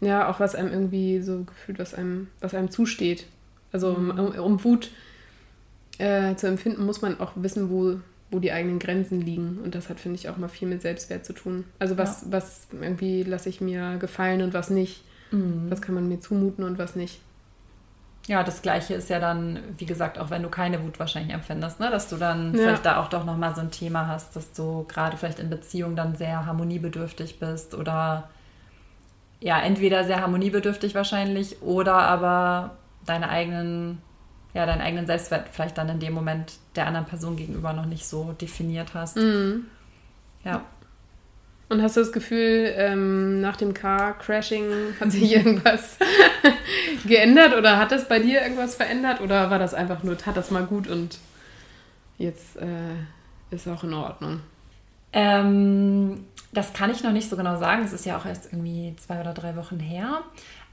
ja, 0.01 0.27
auch 0.27 0.39
was 0.39 0.55
einem 0.55 0.73
irgendwie 0.73 1.21
so 1.21 1.43
gefühlt, 1.43 1.79
was 1.79 1.93
einem, 1.93 2.27
was 2.41 2.55
einem 2.55 2.71
zusteht. 2.71 3.27
Also 3.71 3.93
mhm. 3.93 4.09
um, 4.09 4.31
um, 4.35 4.63
Wut 4.63 4.89
äh, 5.99 6.35
zu 6.35 6.47
empfinden, 6.47 6.85
muss 6.85 7.01
man 7.01 7.19
auch 7.19 7.33
wissen, 7.35 7.69
wo, 7.69 7.99
wo 8.31 8.39
die 8.39 8.51
eigenen 8.51 8.79
Grenzen 8.79 9.21
liegen. 9.21 9.59
Und 9.63 9.75
das 9.75 9.89
hat, 9.89 9.99
finde 9.99 10.17
ich, 10.17 10.29
auch 10.29 10.37
mal 10.37 10.47
viel 10.47 10.67
mit 10.67 10.81
Selbstwert 10.81 11.25
zu 11.25 11.33
tun. 11.33 11.65
Also 11.79 11.97
was, 11.97 12.23
ja. 12.23 12.27
was 12.31 12.67
irgendwie 12.71 13.23
lasse 13.23 13.49
ich 13.49 13.61
mir 13.61 13.97
gefallen 13.97 14.41
und 14.41 14.53
was 14.53 14.69
nicht. 14.69 15.03
Mhm. 15.31 15.69
Was 15.69 15.81
kann 15.81 15.95
man 15.95 16.07
mir 16.07 16.19
zumuten 16.19 16.63
und 16.63 16.77
was 16.77 16.95
nicht. 16.95 17.21
Ja, 18.27 18.43
das 18.43 18.61
Gleiche 18.61 18.93
ist 18.93 19.09
ja 19.09 19.19
dann, 19.19 19.59
wie 19.77 19.85
gesagt, 19.85 20.19
auch 20.19 20.29
wenn 20.29 20.43
du 20.43 20.49
keine 20.49 20.83
Wut 20.83 20.99
wahrscheinlich 20.99 21.33
empfindest, 21.33 21.79
ne? 21.79 21.89
dass 21.89 22.07
du 22.07 22.17
dann 22.17 22.53
ja. 22.53 22.59
vielleicht 22.59 22.85
da 22.85 23.01
auch 23.01 23.09
doch 23.09 23.25
nochmal 23.25 23.55
so 23.55 23.61
ein 23.61 23.71
Thema 23.71 24.07
hast, 24.07 24.35
dass 24.35 24.53
du 24.53 24.85
gerade 24.87 25.17
vielleicht 25.17 25.39
in 25.39 25.49
Beziehungen 25.49 25.95
dann 25.95 26.15
sehr 26.15 26.45
harmoniebedürftig 26.45 27.39
bist 27.39 27.73
oder 27.73 28.29
ja, 29.39 29.59
entweder 29.59 30.03
sehr 30.03 30.21
harmoniebedürftig 30.21 30.93
wahrscheinlich 30.93 31.63
oder 31.63 31.95
aber 31.95 32.77
deine 33.07 33.29
eigenen, 33.29 33.97
ja, 34.53 34.65
deinen 34.65 34.81
eigenen 34.81 35.07
Selbstwert 35.07 35.49
vielleicht 35.51 35.77
dann 35.77 35.89
in 35.89 35.99
dem 35.99 36.13
Moment 36.13 36.53
der 36.75 36.87
anderen 36.87 37.05
Person 37.05 37.35
gegenüber 37.35 37.73
noch 37.73 37.85
nicht 37.85 38.05
so 38.05 38.33
definiert 38.33 38.93
hast. 38.93 39.17
Mhm. 39.17 39.65
Ja. 40.43 40.65
Und 41.69 41.81
hast 41.81 41.95
du 41.95 42.01
das 42.01 42.11
Gefühl, 42.11 42.73
ähm, 42.75 43.39
nach 43.39 43.55
dem 43.55 43.73
Car-Crashing 43.73 44.95
hat 44.99 45.11
sich 45.11 45.31
irgendwas 45.35 45.97
geändert 47.05 47.55
oder 47.55 47.77
hat 47.77 47.91
das 47.91 48.09
bei 48.09 48.19
dir 48.19 48.41
irgendwas 48.41 48.75
verändert 48.75 49.21
oder 49.21 49.49
war 49.49 49.59
das 49.59 49.73
einfach 49.73 50.03
nur, 50.03 50.17
tat 50.17 50.35
das 50.35 50.51
mal 50.51 50.65
gut 50.65 50.87
und 50.87 51.19
jetzt 52.17 52.57
äh, 52.57 53.55
ist 53.55 53.67
auch 53.69 53.85
in 53.85 53.93
Ordnung? 53.93 54.41
Ähm, 55.13 56.25
das 56.53 56.73
kann 56.73 56.91
ich 56.91 57.03
noch 57.03 57.11
nicht 57.11 57.29
so 57.29 57.37
genau 57.37 57.57
sagen. 57.57 57.83
Es 57.83 57.93
ist 57.93 58.05
ja 58.05 58.17
auch 58.17 58.25
erst 58.25 58.51
irgendwie 58.51 58.95
zwei 58.97 59.21
oder 59.21 59.33
drei 59.33 59.55
Wochen 59.55 59.79
her. 59.79 60.21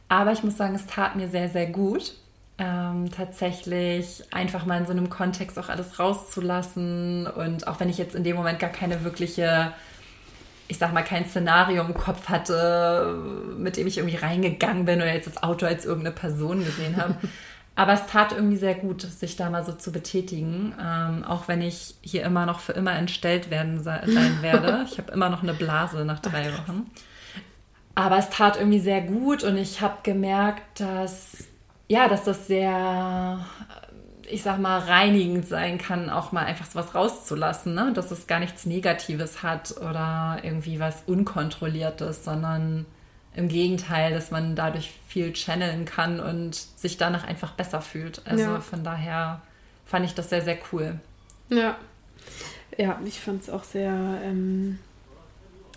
Aber 0.08 0.32
ich 0.32 0.42
muss 0.42 0.56
sagen, 0.56 0.75
es 0.75 0.87
tat 0.87 1.16
mir 1.16 1.28
sehr, 1.28 1.49
sehr 1.49 1.66
gut. 1.66 2.14
Ähm, 2.61 3.09
tatsächlich 3.12 4.25
einfach 4.33 4.67
mal 4.67 4.79
in 4.79 4.87
so 4.87 4.91
einem 4.91 5.09
Kontext 5.09 5.57
auch 5.61 5.69
alles 5.69 6.00
rauszulassen. 6.00 7.29
Und 7.29 7.69
auch 7.69 7.79
wenn 7.79 7.88
ich 7.88 7.99
jetzt 7.99 8.17
in 8.17 8.25
dem 8.25 8.35
Moment 8.35 8.59
gar 8.59 8.71
keine 8.71 9.05
wirkliche, 9.05 9.73
ich 10.67 10.79
sag 10.79 10.93
mal, 10.93 11.03
kein 11.03 11.27
Szenario 11.27 11.85
im 11.85 11.95
Kopf 11.95 12.29
hatte, 12.29 13.17
mit 13.57 13.77
dem 13.77 13.87
ich 13.87 13.99
irgendwie 13.99 14.17
reingegangen 14.17 14.87
bin 14.87 14.97
oder 14.97 15.15
jetzt 15.15 15.29
das 15.29 15.41
Auto 15.41 15.67
als 15.67 15.85
irgendeine 15.85 16.17
Person 16.17 16.65
gesehen 16.65 16.97
habe. 16.97 17.15
Aber 17.77 17.93
es 17.93 18.07
tat 18.07 18.33
irgendwie 18.33 18.57
sehr 18.57 18.75
gut, 18.75 19.03
sich 19.03 19.37
da 19.37 19.50
mal 19.50 19.65
so 19.65 19.73
zu 19.73 19.93
betätigen, 19.93 20.75
ähm, 20.85 21.23
auch 21.23 21.47
wenn 21.47 21.62
ich 21.62 21.95
hier 22.00 22.25
immer 22.25 22.45
noch 22.45 22.59
für 22.59 22.73
immer 22.73 22.93
entstellt 22.95 23.50
werden 23.50 23.85
sein 23.85 24.03
werde. 24.43 24.85
Ich 24.91 24.99
habe 24.99 25.12
immer 25.12 25.29
noch 25.29 25.45
eine 25.45 25.55
Blase 25.55 26.05
nach 26.05 26.19
drei 26.19 26.53
Wochen. 26.55 26.91
Aber 27.95 28.19
es 28.19 28.31
tat 28.31 28.57
irgendwie 28.57 28.81
sehr 28.81 29.00
gut 29.00 29.45
und 29.45 29.57
ich 29.57 29.81
habe 29.81 29.99
gemerkt, 30.03 30.81
dass 30.81 31.47
ja, 31.88 32.07
dass 32.09 32.25
das 32.25 32.47
sehr, 32.47 33.45
ich 34.28 34.42
sag 34.42 34.59
mal, 34.59 34.78
reinigend 34.78 35.49
sein 35.49 35.78
kann, 35.78 36.11
auch 36.11 36.33
mal 36.33 36.45
einfach 36.45 36.66
sowas 36.66 36.95
rauszulassen, 36.95 37.75
ne? 37.75 37.92
dass 37.95 38.11
es 38.11 38.26
gar 38.26 38.40
nichts 38.40 38.66
Negatives 38.66 39.42
hat 39.42 39.75
oder 39.78 40.38
irgendwie 40.42 40.78
was 40.78 41.02
Unkontrolliertes, 41.07 42.25
sondern 42.25 42.87
im 43.35 43.49
Gegenteil, 43.49 44.12
dass 44.12 44.30
man 44.30 44.54
dadurch 44.54 44.92
viel 45.07 45.33
channeln 45.33 45.85
kann 45.85 46.21
und 46.21 46.54
sich 46.54 46.99
danach 46.99 47.25
einfach 47.26 47.52
besser 47.52 47.80
fühlt. 47.80 48.21
Also 48.26 48.45
ja. 48.45 48.61
von 48.61 48.85
daher 48.85 49.40
fand 49.87 50.04
ich 50.04 50.14
das 50.14 50.28
sehr, 50.28 50.42
sehr 50.42 50.59
cool. 50.73 50.99
Ja. 51.49 51.76
Ja, 52.76 53.00
ich 53.04 53.21
fand 53.21 53.42
es 53.42 53.50
auch 53.50 53.64
sehr 53.64 53.92
ähm, 54.23 54.78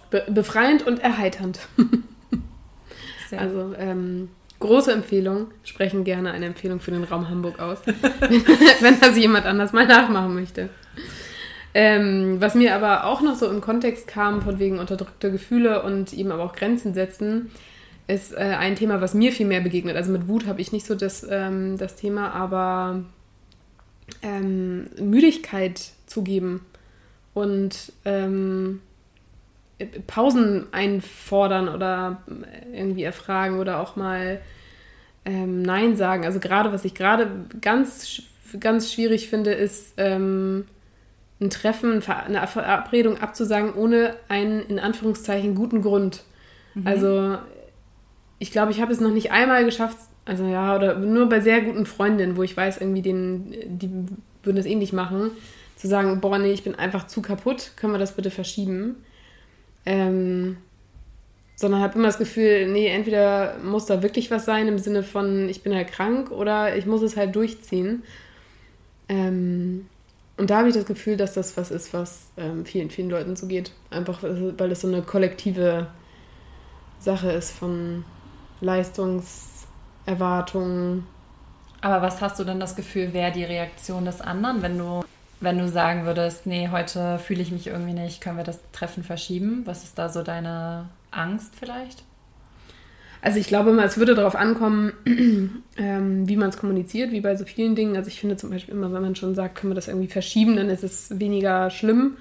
be 0.09 0.25
befreiend 0.29 0.85
und 0.85 0.99
erheiternd. 0.99 1.59
also 3.31 3.73
ähm, 3.77 4.29
große 4.61 4.91
Empfehlung. 4.91 5.47
Sprechen 5.63 6.05
gerne 6.05 6.31
eine 6.31 6.45
Empfehlung 6.45 6.79
für 6.79 6.91
den 6.91 7.03
Raum 7.03 7.29
Hamburg 7.29 7.59
aus, 7.59 7.79
wenn, 8.79 8.99
das 8.99 9.17
jemand 9.17 9.45
anders 9.45 9.73
mal 9.73 9.85
nachmachen 9.85 10.33
möchte. 10.33 10.69
Ähm, 11.73 12.37
was 12.39 12.55
mir 12.55 12.75
aber 12.75 13.05
auch 13.05 13.21
noch 13.21 13.35
so 13.35 13.49
im 13.49 13.61
Kontext 13.61 14.07
kam, 14.07 14.41
von 14.41 14.59
wegen 14.59 14.79
unterdrückte 14.79 15.31
Gefühle 15.31 15.83
und 15.83 16.13
eben 16.13 16.31
aber 16.31 16.43
auch 16.43 16.53
Grenzen 16.53 16.93
setzen, 16.93 17.51
ist 18.07 18.33
äh, 18.33 18.37
ein 18.37 18.75
Thema, 18.75 19.01
was 19.01 19.13
mir 19.13 19.31
viel 19.31 19.45
mehr 19.45 19.61
begegnet. 19.61 19.95
Also 19.95 20.11
mit 20.11 20.27
Wut 20.27 20.47
habe 20.47 20.61
ich 20.61 20.71
nicht 20.71 20.85
so 20.85 20.95
das, 20.95 21.25
ähm, 21.29 21.77
das 21.77 21.95
Thema, 21.95 22.31
aber 22.31 23.03
ähm, 24.21 24.89
Müdigkeit 24.99 25.81
zugeben 26.07 26.65
und 27.33 27.93
ähm, 28.05 28.81
Pausen 30.07 30.67
einfordern 30.71 31.69
oder 31.69 32.23
irgendwie 32.73 33.03
erfragen 33.03 33.59
oder 33.59 33.79
auch 33.79 33.95
mal 33.95 34.41
ähm, 35.25 35.61
Nein 35.61 35.95
sagen. 35.95 36.25
Also 36.25 36.39
gerade, 36.39 36.71
was 36.71 36.85
ich 36.85 36.93
gerade 36.93 37.29
ganz, 37.59 38.21
ganz 38.59 38.91
schwierig 38.91 39.29
finde, 39.29 39.51
ist 39.51 39.93
ähm, 39.97 40.65
ein 41.39 41.49
Treffen, 41.49 42.03
eine 42.07 42.47
Verabredung 42.47 43.19
abzusagen, 43.19 43.73
ohne 43.73 44.15
einen 44.29 44.61
in 44.61 44.79
Anführungszeichen 44.79 45.55
guten 45.55 45.81
Grund. 45.81 46.23
Mhm. 46.75 46.87
Also 46.87 47.37
ich 48.39 48.51
glaube, 48.51 48.71
ich 48.71 48.81
habe 48.81 48.91
es 48.91 48.99
noch 48.99 49.11
nicht 49.11 49.31
einmal 49.31 49.65
geschafft, 49.65 49.97
also 50.25 50.45
ja, 50.45 50.75
oder 50.75 50.97
nur 50.97 51.29
bei 51.29 51.39
sehr 51.39 51.61
guten 51.61 51.85
Freundinnen, 51.85 52.37
wo 52.37 52.43
ich 52.43 52.55
weiß, 52.55 52.79
irgendwie 52.79 53.01
den, 53.01 53.79
die 53.79 53.89
würden 54.43 54.57
das 54.57 54.65
ähnlich 54.65 54.93
machen, 54.93 55.31
zu 55.75 55.87
sagen, 55.87 56.21
boah, 56.21 56.37
nee, 56.37 56.51
ich 56.51 56.63
bin 56.63 56.75
einfach 56.75 57.07
zu 57.07 57.21
kaputt, 57.21 57.71
können 57.75 57.93
wir 57.93 57.99
das 57.99 58.15
bitte 58.15 58.29
verschieben? 58.29 58.97
Ähm, 59.85 60.57
sondern 61.55 61.81
habe 61.81 61.97
immer 61.97 62.07
das 62.07 62.17
Gefühl, 62.17 62.67
nee, 62.67 62.87
entweder 62.87 63.55
muss 63.63 63.85
da 63.85 64.01
wirklich 64.01 64.31
was 64.31 64.45
sein 64.45 64.67
im 64.67 64.79
Sinne 64.79 65.03
von, 65.03 65.47
ich 65.47 65.61
bin 65.61 65.75
halt 65.75 65.89
krank 65.89 66.31
oder 66.31 66.75
ich 66.75 66.85
muss 66.85 67.03
es 67.03 67.15
halt 67.15 67.35
durchziehen. 67.35 68.03
Ähm, 69.07 69.85
und 70.37 70.49
da 70.49 70.57
habe 70.57 70.69
ich 70.69 70.73
das 70.73 70.87
Gefühl, 70.87 71.17
dass 71.17 71.33
das 71.33 71.55
was 71.57 71.69
ist, 71.69 71.93
was 71.93 72.29
ähm, 72.35 72.65
vielen, 72.65 72.89
vielen 72.89 73.11
Leuten 73.11 73.35
so 73.35 73.45
geht. 73.45 73.71
Einfach, 73.91 74.23
weil 74.23 74.71
es 74.71 74.81
so 74.81 74.87
eine 74.87 75.03
kollektive 75.03 75.85
Sache 76.99 77.31
ist 77.31 77.51
von 77.51 78.05
Leistungserwartungen. 78.59 81.05
Aber 81.81 82.01
was 82.01 82.21
hast 82.21 82.39
du 82.39 82.43
denn 82.43 82.59
das 82.59 82.75
Gefühl, 82.75 83.13
wäre 83.13 83.31
die 83.31 83.43
Reaktion 83.43 84.05
des 84.05 84.19
anderen, 84.21 84.63
wenn 84.63 84.79
du 84.79 85.03
wenn 85.41 85.57
du 85.57 85.67
sagen 85.67 86.05
würdest, 86.05 86.45
nee, 86.45 86.69
heute 86.71 87.17
fühle 87.17 87.41
ich 87.41 87.51
mich 87.51 87.67
irgendwie 87.67 87.93
nicht, 87.93 88.21
können 88.21 88.37
wir 88.37 88.43
das 88.43 88.59
Treffen 88.71 89.03
verschieben? 89.03 89.63
Was 89.65 89.83
ist 89.83 89.97
da 89.97 90.07
so 90.09 90.21
deine 90.21 90.89
Angst 91.09 91.55
vielleicht? 91.59 92.03
Also 93.23 93.39
ich 93.39 93.47
glaube 93.47 93.71
mal, 93.71 93.85
es 93.85 93.97
würde 93.97 94.15
darauf 94.15 94.35
ankommen, 94.35 94.93
ähm, 95.77 96.27
wie 96.27 96.37
man 96.37 96.49
es 96.49 96.57
kommuniziert, 96.57 97.11
wie 97.11 97.21
bei 97.21 97.35
so 97.35 97.45
vielen 97.45 97.75
Dingen. 97.75 97.95
Also 97.95 98.07
ich 98.07 98.19
finde 98.19 98.37
zum 98.37 98.49
Beispiel 98.49 98.73
immer, 98.73 98.91
wenn 98.93 99.01
man 99.01 99.15
schon 99.15 99.35
sagt, 99.35 99.55
können 99.55 99.71
wir 99.71 99.75
das 99.75 99.87
irgendwie 99.87 100.07
verschieben, 100.07 100.55
dann 100.55 100.69
ist 100.69 100.83
es 100.83 101.19
weniger 101.19 101.69
schlimm. 101.69 102.17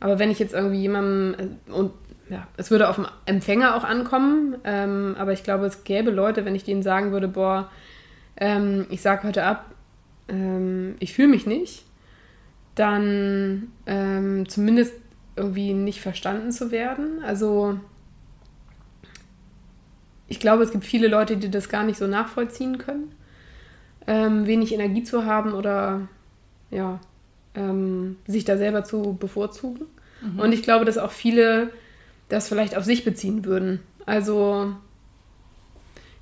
Aber 0.00 0.18
wenn 0.18 0.30
ich 0.30 0.38
jetzt 0.40 0.54
irgendwie 0.54 0.80
jemandem, 0.80 1.58
äh, 1.68 1.72
und 1.72 1.92
ja, 2.28 2.46
es 2.56 2.70
würde 2.70 2.88
auf 2.88 2.96
den 2.96 3.06
Empfänger 3.26 3.76
auch 3.76 3.84
ankommen, 3.84 4.56
ähm, 4.64 5.14
aber 5.18 5.32
ich 5.32 5.44
glaube, 5.44 5.66
es 5.66 5.84
gäbe 5.84 6.10
Leute, 6.10 6.44
wenn 6.44 6.54
ich 6.54 6.64
denen 6.64 6.82
sagen 6.82 7.12
würde, 7.12 7.28
boah, 7.28 7.70
ähm, 8.36 8.86
ich 8.90 9.02
sage 9.02 9.28
heute 9.28 9.44
ab, 9.44 9.66
ähm, 10.28 10.96
ich 10.98 11.12
fühle 11.12 11.28
mich 11.28 11.46
nicht, 11.46 11.84
dann 12.74 13.68
ähm, 13.86 14.48
zumindest 14.48 14.94
irgendwie 15.36 15.72
nicht 15.72 16.00
verstanden 16.00 16.52
zu 16.52 16.70
werden. 16.70 17.22
Also 17.24 17.78
ich 20.28 20.40
glaube, 20.40 20.62
es 20.62 20.70
gibt 20.70 20.84
viele 20.84 21.08
Leute, 21.08 21.36
die 21.36 21.50
das 21.50 21.68
gar 21.68 21.84
nicht 21.84 21.98
so 21.98 22.06
nachvollziehen 22.06 22.78
können. 22.78 23.12
Ähm, 24.06 24.46
wenig 24.46 24.72
Energie 24.72 25.04
zu 25.04 25.26
haben 25.26 25.52
oder 25.52 26.08
ja, 26.70 27.00
ähm, 27.54 28.16
sich 28.26 28.44
da 28.44 28.56
selber 28.56 28.84
zu 28.84 29.16
bevorzugen. 29.18 29.86
Mhm. 30.22 30.40
Und 30.40 30.52
ich 30.52 30.62
glaube, 30.62 30.84
dass 30.84 30.98
auch 30.98 31.12
viele 31.12 31.70
das 32.28 32.48
vielleicht 32.48 32.76
auf 32.76 32.84
sich 32.84 33.04
beziehen 33.04 33.44
würden. 33.44 33.80
Also 34.06 34.74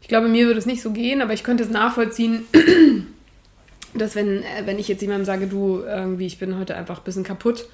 ich 0.00 0.08
glaube, 0.08 0.28
mir 0.28 0.46
würde 0.46 0.58
es 0.58 0.66
nicht 0.66 0.82
so 0.82 0.90
gehen, 0.90 1.22
aber 1.22 1.32
ich 1.32 1.44
könnte 1.44 1.62
es 1.62 1.70
nachvollziehen, 1.70 2.44
dass 3.94 4.14
wenn, 4.14 4.42
äh, 4.42 4.66
wenn 4.66 4.78
ich 4.78 4.88
jetzt 4.88 5.02
jemandem 5.02 5.24
sage, 5.24 5.46
du, 5.46 5.80
irgendwie, 5.80 6.26
ich 6.26 6.38
bin 6.38 6.58
heute 6.58 6.76
einfach 6.76 6.98
ein 6.98 7.04
bisschen 7.04 7.24
kaputt, 7.24 7.66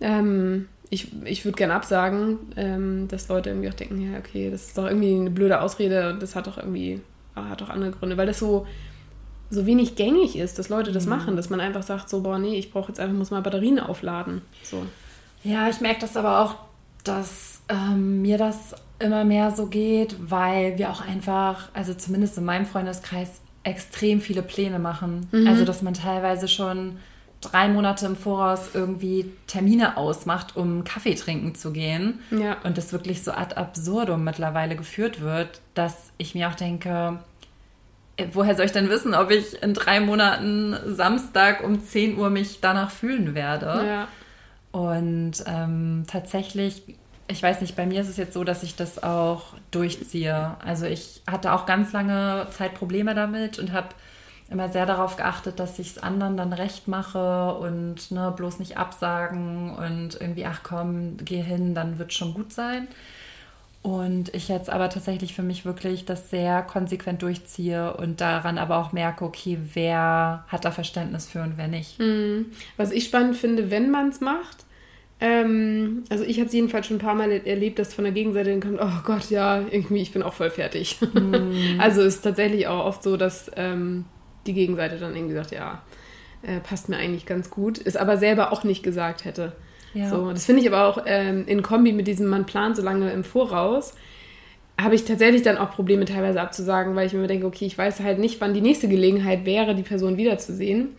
ähm, 0.00 0.68
ich, 0.90 1.08
ich 1.24 1.44
würde 1.44 1.56
gerne 1.56 1.74
absagen, 1.74 2.38
ähm, 2.56 3.08
dass 3.08 3.28
Leute 3.28 3.50
irgendwie 3.50 3.70
auch 3.70 3.74
denken, 3.74 4.12
ja, 4.12 4.18
okay, 4.18 4.50
das 4.50 4.66
ist 4.66 4.78
doch 4.78 4.86
irgendwie 4.86 5.14
eine 5.14 5.30
blöde 5.30 5.60
Ausrede 5.60 6.10
und 6.10 6.22
das 6.22 6.36
hat 6.36 6.46
doch 6.46 6.58
irgendwie, 6.58 7.00
ah, 7.34 7.48
hat 7.48 7.62
doch 7.62 7.70
andere 7.70 7.92
Gründe, 7.92 8.16
weil 8.18 8.26
das 8.26 8.38
so, 8.38 8.66
so 9.48 9.64
wenig 9.64 9.96
gängig 9.96 10.36
ist, 10.36 10.58
dass 10.58 10.68
Leute 10.68 10.92
das 10.92 11.04
mhm. 11.04 11.10
machen, 11.10 11.36
dass 11.36 11.48
man 11.48 11.60
einfach 11.60 11.82
sagt, 11.82 12.10
so, 12.10 12.20
boah, 12.20 12.38
nee, 12.38 12.56
ich 12.56 12.70
brauche 12.70 12.88
jetzt 12.88 13.00
einfach, 13.00 13.16
muss 13.16 13.30
mal 13.30 13.40
Batterien 13.40 13.80
aufladen. 13.80 14.42
So. 14.62 14.84
Ja, 15.44 15.68
ich 15.68 15.80
merke 15.80 16.00
das 16.00 16.16
aber 16.16 16.40
auch, 16.40 16.56
dass 17.04 17.62
ähm, 17.68 18.22
mir 18.22 18.38
das 18.38 18.74
immer 18.98 19.24
mehr 19.24 19.50
so 19.50 19.66
geht, 19.66 20.16
weil 20.20 20.78
wir 20.78 20.90
auch 20.90 21.00
einfach, 21.00 21.70
also 21.72 21.94
zumindest 21.94 22.38
in 22.38 22.44
meinem 22.44 22.66
Freundeskreis, 22.66 23.40
extrem 23.64 24.20
viele 24.20 24.42
Pläne 24.42 24.78
machen. 24.78 25.28
Mhm. 25.32 25.46
Also, 25.46 25.64
dass 25.64 25.82
man 25.82 25.94
teilweise 25.94 26.48
schon 26.48 26.98
drei 27.40 27.68
Monate 27.68 28.06
im 28.06 28.16
Voraus 28.16 28.70
irgendwie 28.72 29.30
Termine 29.46 29.96
ausmacht, 29.96 30.56
um 30.56 30.84
Kaffee 30.84 31.14
trinken 31.14 31.54
zu 31.54 31.72
gehen. 31.72 32.20
Ja. 32.30 32.56
Und 32.64 32.78
das 32.78 32.92
wirklich 32.92 33.22
so 33.22 33.32
ad 33.32 33.56
absurdum 33.56 34.24
mittlerweile 34.24 34.76
geführt 34.76 35.20
wird, 35.20 35.60
dass 35.74 36.12
ich 36.18 36.34
mir 36.34 36.48
auch 36.48 36.54
denke, 36.54 37.18
äh, 38.16 38.26
woher 38.32 38.54
soll 38.54 38.66
ich 38.66 38.72
denn 38.72 38.88
wissen, 38.88 39.14
ob 39.14 39.30
ich 39.30 39.62
in 39.62 39.74
drei 39.74 40.00
Monaten 40.00 40.76
Samstag 40.86 41.62
um 41.64 41.82
10 41.82 42.16
Uhr 42.16 42.30
mich 42.30 42.60
danach 42.60 42.90
fühlen 42.90 43.34
werde? 43.34 43.84
Ja. 43.86 44.08
Und 44.70 45.32
ähm, 45.46 46.04
tatsächlich, 46.06 46.82
ich 47.32 47.42
weiß 47.42 47.60
nicht, 47.60 47.74
bei 47.74 47.86
mir 47.86 48.00
ist 48.02 48.08
es 48.08 48.16
jetzt 48.16 48.34
so, 48.34 48.44
dass 48.44 48.62
ich 48.62 48.76
das 48.76 49.02
auch 49.02 49.54
durchziehe. 49.70 50.56
Also 50.64 50.86
ich 50.86 51.22
hatte 51.26 51.52
auch 51.52 51.66
ganz 51.66 51.92
lange 51.92 52.46
Zeit 52.50 52.74
Probleme 52.74 53.14
damit 53.14 53.58
und 53.58 53.72
habe 53.72 53.88
immer 54.50 54.68
sehr 54.68 54.86
darauf 54.86 55.16
geachtet, 55.16 55.58
dass 55.58 55.78
ich 55.78 55.88
es 55.88 55.98
anderen 55.98 56.36
dann 56.36 56.52
recht 56.52 56.86
mache 56.86 57.54
und 57.54 58.10
ne, 58.10 58.32
bloß 58.36 58.58
nicht 58.58 58.76
absagen 58.76 59.74
und 59.74 60.20
irgendwie, 60.20 60.44
ach 60.44 60.60
komm, 60.62 61.16
geh 61.18 61.40
hin, 61.40 61.74
dann 61.74 61.98
wird 61.98 62.12
schon 62.12 62.34
gut 62.34 62.52
sein. 62.52 62.86
Und 63.80 64.32
ich 64.32 64.46
jetzt 64.46 64.70
aber 64.70 64.90
tatsächlich 64.90 65.34
für 65.34 65.42
mich 65.42 65.64
wirklich 65.64 66.04
das 66.04 66.30
sehr 66.30 66.62
konsequent 66.62 67.22
durchziehe 67.22 67.94
und 67.94 68.20
daran 68.20 68.58
aber 68.58 68.76
auch 68.76 68.92
merke, 68.92 69.24
okay, 69.24 69.58
wer 69.72 70.44
hat 70.46 70.64
da 70.64 70.70
Verständnis 70.70 71.26
für 71.26 71.42
und 71.42 71.56
wer 71.56 71.66
nicht. 71.66 71.98
Mhm. 71.98 72.46
Was 72.76 72.92
ich 72.92 73.04
spannend 73.04 73.36
finde, 73.36 73.70
wenn 73.72 73.90
man 73.90 74.10
es 74.10 74.20
macht, 74.20 74.64
ähm, 75.24 76.02
also 76.08 76.24
ich 76.24 76.38
habe 76.38 76.48
es 76.48 76.52
jedenfalls 76.52 76.88
schon 76.88 76.96
ein 76.96 77.00
paar 77.00 77.14
Mal 77.14 77.30
erlebt, 77.30 77.78
dass 77.78 77.94
von 77.94 78.02
der 78.02 78.12
Gegenseite 78.12 78.50
dann 78.50 78.60
kommt, 78.60 78.80
oh 78.82 79.02
Gott, 79.04 79.30
ja, 79.30 79.60
irgendwie, 79.70 80.02
ich 80.02 80.12
bin 80.12 80.20
auch 80.20 80.32
voll 80.32 80.50
fertig. 80.50 80.98
Mhm. 81.14 81.76
also 81.78 82.02
ist 82.02 82.22
tatsächlich 82.22 82.66
auch 82.66 82.84
oft 82.84 83.04
so, 83.04 83.16
dass 83.16 83.48
ähm, 83.54 84.04
die 84.48 84.52
Gegenseite 84.52 84.96
dann 84.98 85.14
irgendwie 85.14 85.34
sagt, 85.34 85.52
ja, 85.52 85.82
äh, 86.42 86.58
passt 86.58 86.88
mir 86.88 86.96
eigentlich 86.96 87.24
ganz 87.24 87.50
gut, 87.50 87.78
ist 87.78 87.96
aber 87.96 88.16
selber 88.16 88.52
auch 88.52 88.64
nicht 88.64 88.82
gesagt 88.82 89.24
hätte. 89.24 89.52
Ja. 89.94 90.08
So, 90.08 90.32
das 90.32 90.44
finde 90.44 90.62
ich 90.62 90.68
aber 90.68 90.88
auch 90.88 91.04
ähm, 91.06 91.44
in 91.46 91.62
Kombi 91.62 91.92
mit 91.92 92.08
diesem, 92.08 92.26
man 92.26 92.44
plant 92.44 92.74
so 92.74 92.82
lange 92.82 93.12
im 93.12 93.22
Voraus, 93.22 93.94
habe 94.80 94.96
ich 94.96 95.04
tatsächlich 95.04 95.42
dann 95.42 95.56
auch 95.56 95.70
Probleme 95.70 96.04
teilweise 96.04 96.40
abzusagen, 96.40 96.96
weil 96.96 97.06
ich 97.06 97.12
mir 97.12 97.28
denke, 97.28 97.46
okay, 97.46 97.66
ich 97.66 97.78
weiß 97.78 98.00
halt 98.00 98.18
nicht, 98.18 98.40
wann 98.40 98.54
die 98.54 98.60
nächste 98.60 98.88
Gelegenheit 98.88 99.44
wäre, 99.44 99.76
die 99.76 99.82
Person 99.82 100.16
wiederzusehen. 100.16 100.96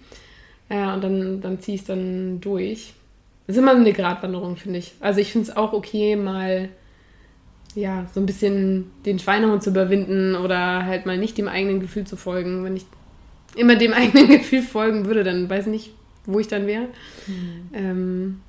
Äh, 0.70 0.94
und 0.94 1.04
dann, 1.04 1.42
dann 1.42 1.60
ziehe 1.60 1.76
ich 1.76 1.82
es 1.82 1.88
dann 1.88 2.40
durch. 2.40 2.94
Ist 3.48 3.58
immer 3.58 3.76
eine 3.76 3.94
Gratwanderung, 3.94 4.56
finde 4.56 4.80
ich. 4.80 4.94
Also 5.00 5.20
ich 5.20 5.32
finde 5.32 5.50
es 5.50 5.56
auch 5.58 5.74
okay, 5.74 6.16
mal 6.16 6.70
ja, 7.76 8.06
so 8.14 8.20
ein 8.20 8.26
bisschen 8.26 8.92
den 9.06 9.20
Schweinehund 9.20 9.64
zu 9.64 9.72
überwinden 9.72 10.36
oder 10.36 10.86
halt 10.86 11.06
mal 11.06 11.18
nicht 11.18 11.38
dem 11.38 11.48
eigenen 11.48 11.80
Gefühl 11.80 12.06
zu 12.06 12.16
folgen. 12.16 12.64
Wenn 12.64 12.78
ich 12.78 12.86
immer 13.56 13.76
dem 13.76 13.94
eigenen 13.94 14.30
Gefühl 14.30 14.62
folgen 14.62 15.06
würde, 15.06 15.24
dann 15.24 15.50
weiß 15.50 15.66
ich 15.66 15.72
nicht, 15.72 15.92
wo 16.26 16.40
ich 16.40 16.48
dann 16.48 16.68
wäre. 16.68 16.88
Mhm. 17.28 17.70
Ähm, 17.74 18.42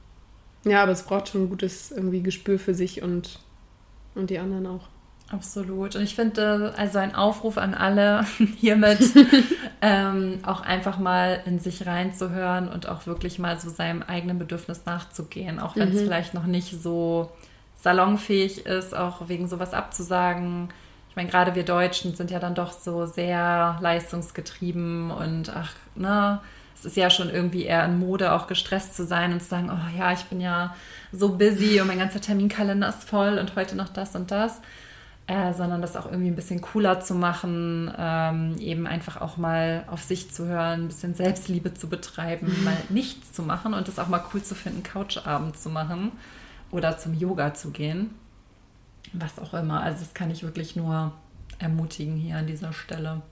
ja, 0.64 0.82
aber 0.82 0.92
es 0.92 1.02
braucht 1.02 1.28
schon 1.28 1.44
ein 1.44 1.48
gutes 1.48 1.90
irgendwie 1.90 2.22
Gespür 2.22 2.58
für 2.58 2.74
sich 2.74 3.02
und, 3.02 3.40
und 4.14 4.30
die 4.30 4.38
anderen 4.38 4.66
auch. 4.66 4.88
Absolut. 5.30 5.96
Und 5.96 6.02
ich 6.02 6.14
finde, 6.14 6.74
also 6.76 6.98
ein 6.98 7.14
Aufruf 7.14 7.58
an 7.58 7.74
alle 7.74 8.24
hiermit, 8.56 9.00
ähm, 9.82 10.40
auch 10.44 10.60
einfach 10.60 10.98
mal 10.98 11.42
in 11.46 11.58
sich 11.58 11.86
reinzuhören 11.86 12.68
und 12.68 12.88
auch 12.88 13.06
wirklich 13.06 13.38
mal 13.38 13.58
so 13.58 13.70
seinem 13.70 14.02
eigenen 14.02 14.38
Bedürfnis 14.38 14.84
nachzugehen, 14.84 15.58
auch 15.58 15.76
wenn 15.76 15.88
es 15.88 16.00
mhm. 16.00 16.04
vielleicht 16.04 16.34
noch 16.34 16.46
nicht 16.46 16.80
so 16.80 17.30
salonfähig 17.76 18.66
ist, 18.66 18.94
auch 18.94 19.28
wegen 19.28 19.48
sowas 19.48 19.74
abzusagen 19.74 20.68
ich 21.14 21.16
meine, 21.16 21.30
gerade 21.30 21.54
wir 21.54 21.62
Deutschen 21.62 22.16
sind 22.16 22.32
ja 22.32 22.40
dann 22.40 22.56
doch 22.56 22.72
so 22.72 23.06
sehr 23.06 23.78
leistungsgetrieben 23.80 25.12
und 25.12 25.48
ach, 25.54 25.72
ne, 25.94 26.40
es 26.74 26.84
ist 26.84 26.96
ja 26.96 27.08
schon 27.08 27.30
irgendwie 27.30 27.66
eher 27.66 27.84
in 27.84 28.00
Mode, 28.00 28.32
auch 28.32 28.48
gestresst 28.48 28.96
zu 28.96 29.06
sein 29.06 29.32
und 29.32 29.40
zu 29.40 29.48
sagen, 29.48 29.70
oh 29.70 29.96
ja, 29.96 30.10
ich 30.10 30.24
bin 30.24 30.40
ja 30.40 30.74
so 31.12 31.36
busy 31.38 31.80
und 31.80 31.86
mein 31.86 32.00
ganzer 32.00 32.20
Terminkalender 32.20 32.88
ist 32.88 33.08
voll 33.08 33.38
und 33.38 33.54
heute 33.54 33.76
noch 33.76 33.90
das 33.90 34.16
und 34.16 34.32
das. 34.32 34.60
Äh, 35.26 35.54
sondern 35.54 35.80
das 35.80 35.96
auch 35.96 36.04
irgendwie 36.04 36.28
ein 36.28 36.36
bisschen 36.36 36.60
cooler 36.60 37.00
zu 37.00 37.14
machen, 37.14 37.90
ähm, 37.96 38.58
eben 38.58 38.86
einfach 38.86 39.22
auch 39.22 39.38
mal 39.38 39.84
auf 39.90 40.02
sich 40.02 40.30
zu 40.30 40.46
hören, 40.46 40.82
ein 40.82 40.88
bisschen 40.88 41.14
Selbstliebe 41.14 41.72
zu 41.72 41.88
betreiben, 41.88 42.54
mhm. 42.58 42.64
mal 42.64 42.76
nichts 42.90 43.32
zu 43.32 43.42
machen 43.42 43.72
und 43.72 43.88
es 43.88 43.98
auch 43.98 44.08
mal 44.08 44.22
cool 44.34 44.42
zu 44.42 44.54
finden, 44.54 44.82
Couchabend 44.82 45.58
zu 45.58 45.70
machen 45.70 46.12
oder 46.70 46.98
zum 46.98 47.14
Yoga 47.14 47.54
zu 47.54 47.70
gehen 47.70 48.10
was 49.14 49.38
auch 49.38 49.54
immer. 49.54 49.82
Also 49.82 50.00
das 50.00 50.14
kann 50.14 50.30
ich 50.30 50.42
wirklich 50.42 50.76
nur 50.76 51.12
ermutigen 51.58 52.16
hier 52.16 52.36
an 52.36 52.46
dieser 52.46 52.72
Stelle. 52.72 53.22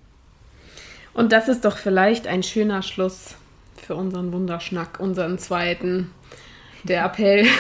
Und 1.13 1.33
das 1.33 1.49
ist 1.49 1.65
doch 1.65 1.77
vielleicht 1.77 2.27
ein 2.27 2.43
schöner 2.43 2.83
Schluss 2.83 3.35
für 3.77 3.97
unseren 3.97 4.33
Wunderschnack, 4.33 5.01
unseren 5.01 5.39
zweiten. 5.39 6.11
Der 6.85 7.05
Appell. 7.05 7.47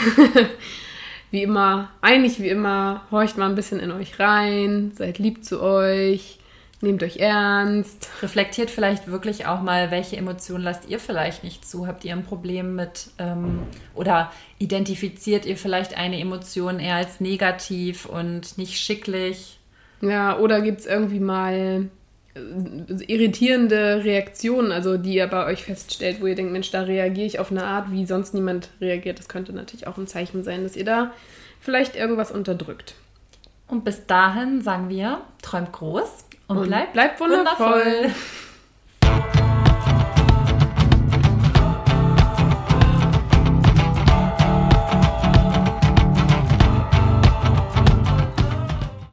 wie 1.32 1.42
immer, 1.42 1.90
eigentlich 2.00 2.40
wie 2.40 2.48
immer, 2.48 3.02
horcht 3.10 3.36
mal 3.36 3.48
ein 3.48 3.56
bisschen 3.56 3.80
in 3.80 3.90
euch 3.90 4.20
rein, 4.20 4.92
seid 4.94 5.18
lieb 5.18 5.44
zu 5.44 5.60
euch, 5.60 6.38
Nehmt 6.84 7.04
euch 7.04 7.18
ernst. 7.18 8.10
Reflektiert 8.22 8.68
vielleicht 8.68 9.06
wirklich 9.06 9.46
auch 9.46 9.62
mal, 9.62 9.92
welche 9.92 10.16
Emotionen 10.16 10.64
lasst 10.64 10.88
ihr 10.88 10.98
vielleicht 10.98 11.44
nicht 11.44 11.64
zu? 11.64 11.86
Habt 11.86 12.04
ihr 12.04 12.12
ein 12.12 12.24
Problem 12.24 12.74
mit 12.74 13.10
ähm, 13.18 13.60
oder 13.94 14.32
identifiziert 14.58 15.46
ihr 15.46 15.56
vielleicht 15.56 15.96
eine 15.96 16.18
Emotion 16.18 16.80
eher 16.80 16.96
als 16.96 17.20
negativ 17.20 18.04
und 18.04 18.58
nicht 18.58 18.80
schicklich? 18.80 19.60
Ja, 20.00 20.36
oder 20.38 20.60
gibt 20.60 20.80
es 20.80 20.86
irgendwie 20.86 21.20
mal 21.20 21.88
irritierende 22.34 24.04
Reaktionen, 24.04 24.72
also 24.72 24.96
die 24.96 25.14
ihr 25.14 25.26
bei 25.26 25.46
euch 25.46 25.64
feststellt, 25.64 26.20
wo 26.20 26.26
ihr 26.26 26.34
denkt, 26.34 26.52
Mensch, 26.52 26.70
da 26.70 26.82
reagiere 26.82 27.26
ich 27.26 27.38
auf 27.38 27.50
eine 27.50 27.64
Art, 27.64 27.90
wie 27.90 28.06
sonst 28.06 28.32
niemand 28.32 28.70
reagiert. 28.80 29.18
Das 29.18 29.28
könnte 29.28 29.52
natürlich 29.52 29.86
auch 29.86 29.98
ein 29.98 30.06
Zeichen 30.06 30.42
sein, 30.42 30.62
dass 30.62 30.76
ihr 30.76 30.84
da 30.84 31.12
vielleicht 31.60 31.94
irgendwas 31.94 32.30
unterdrückt. 32.30 32.94
Und 33.68 33.84
bis 33.84 34.06
dahin 34.06 34.62
sagen 34.62 34.88
wir, 34.88 35.22
träumt 35.42 35.72
groß 35.72 36.26
und, 36.48 36.58
und 36.58 36.68
bleibt, 36.68 36.92
bleibt 36.94 37.20
wundervoll. 37.20 37.68
wundervoll. 37.68 38.10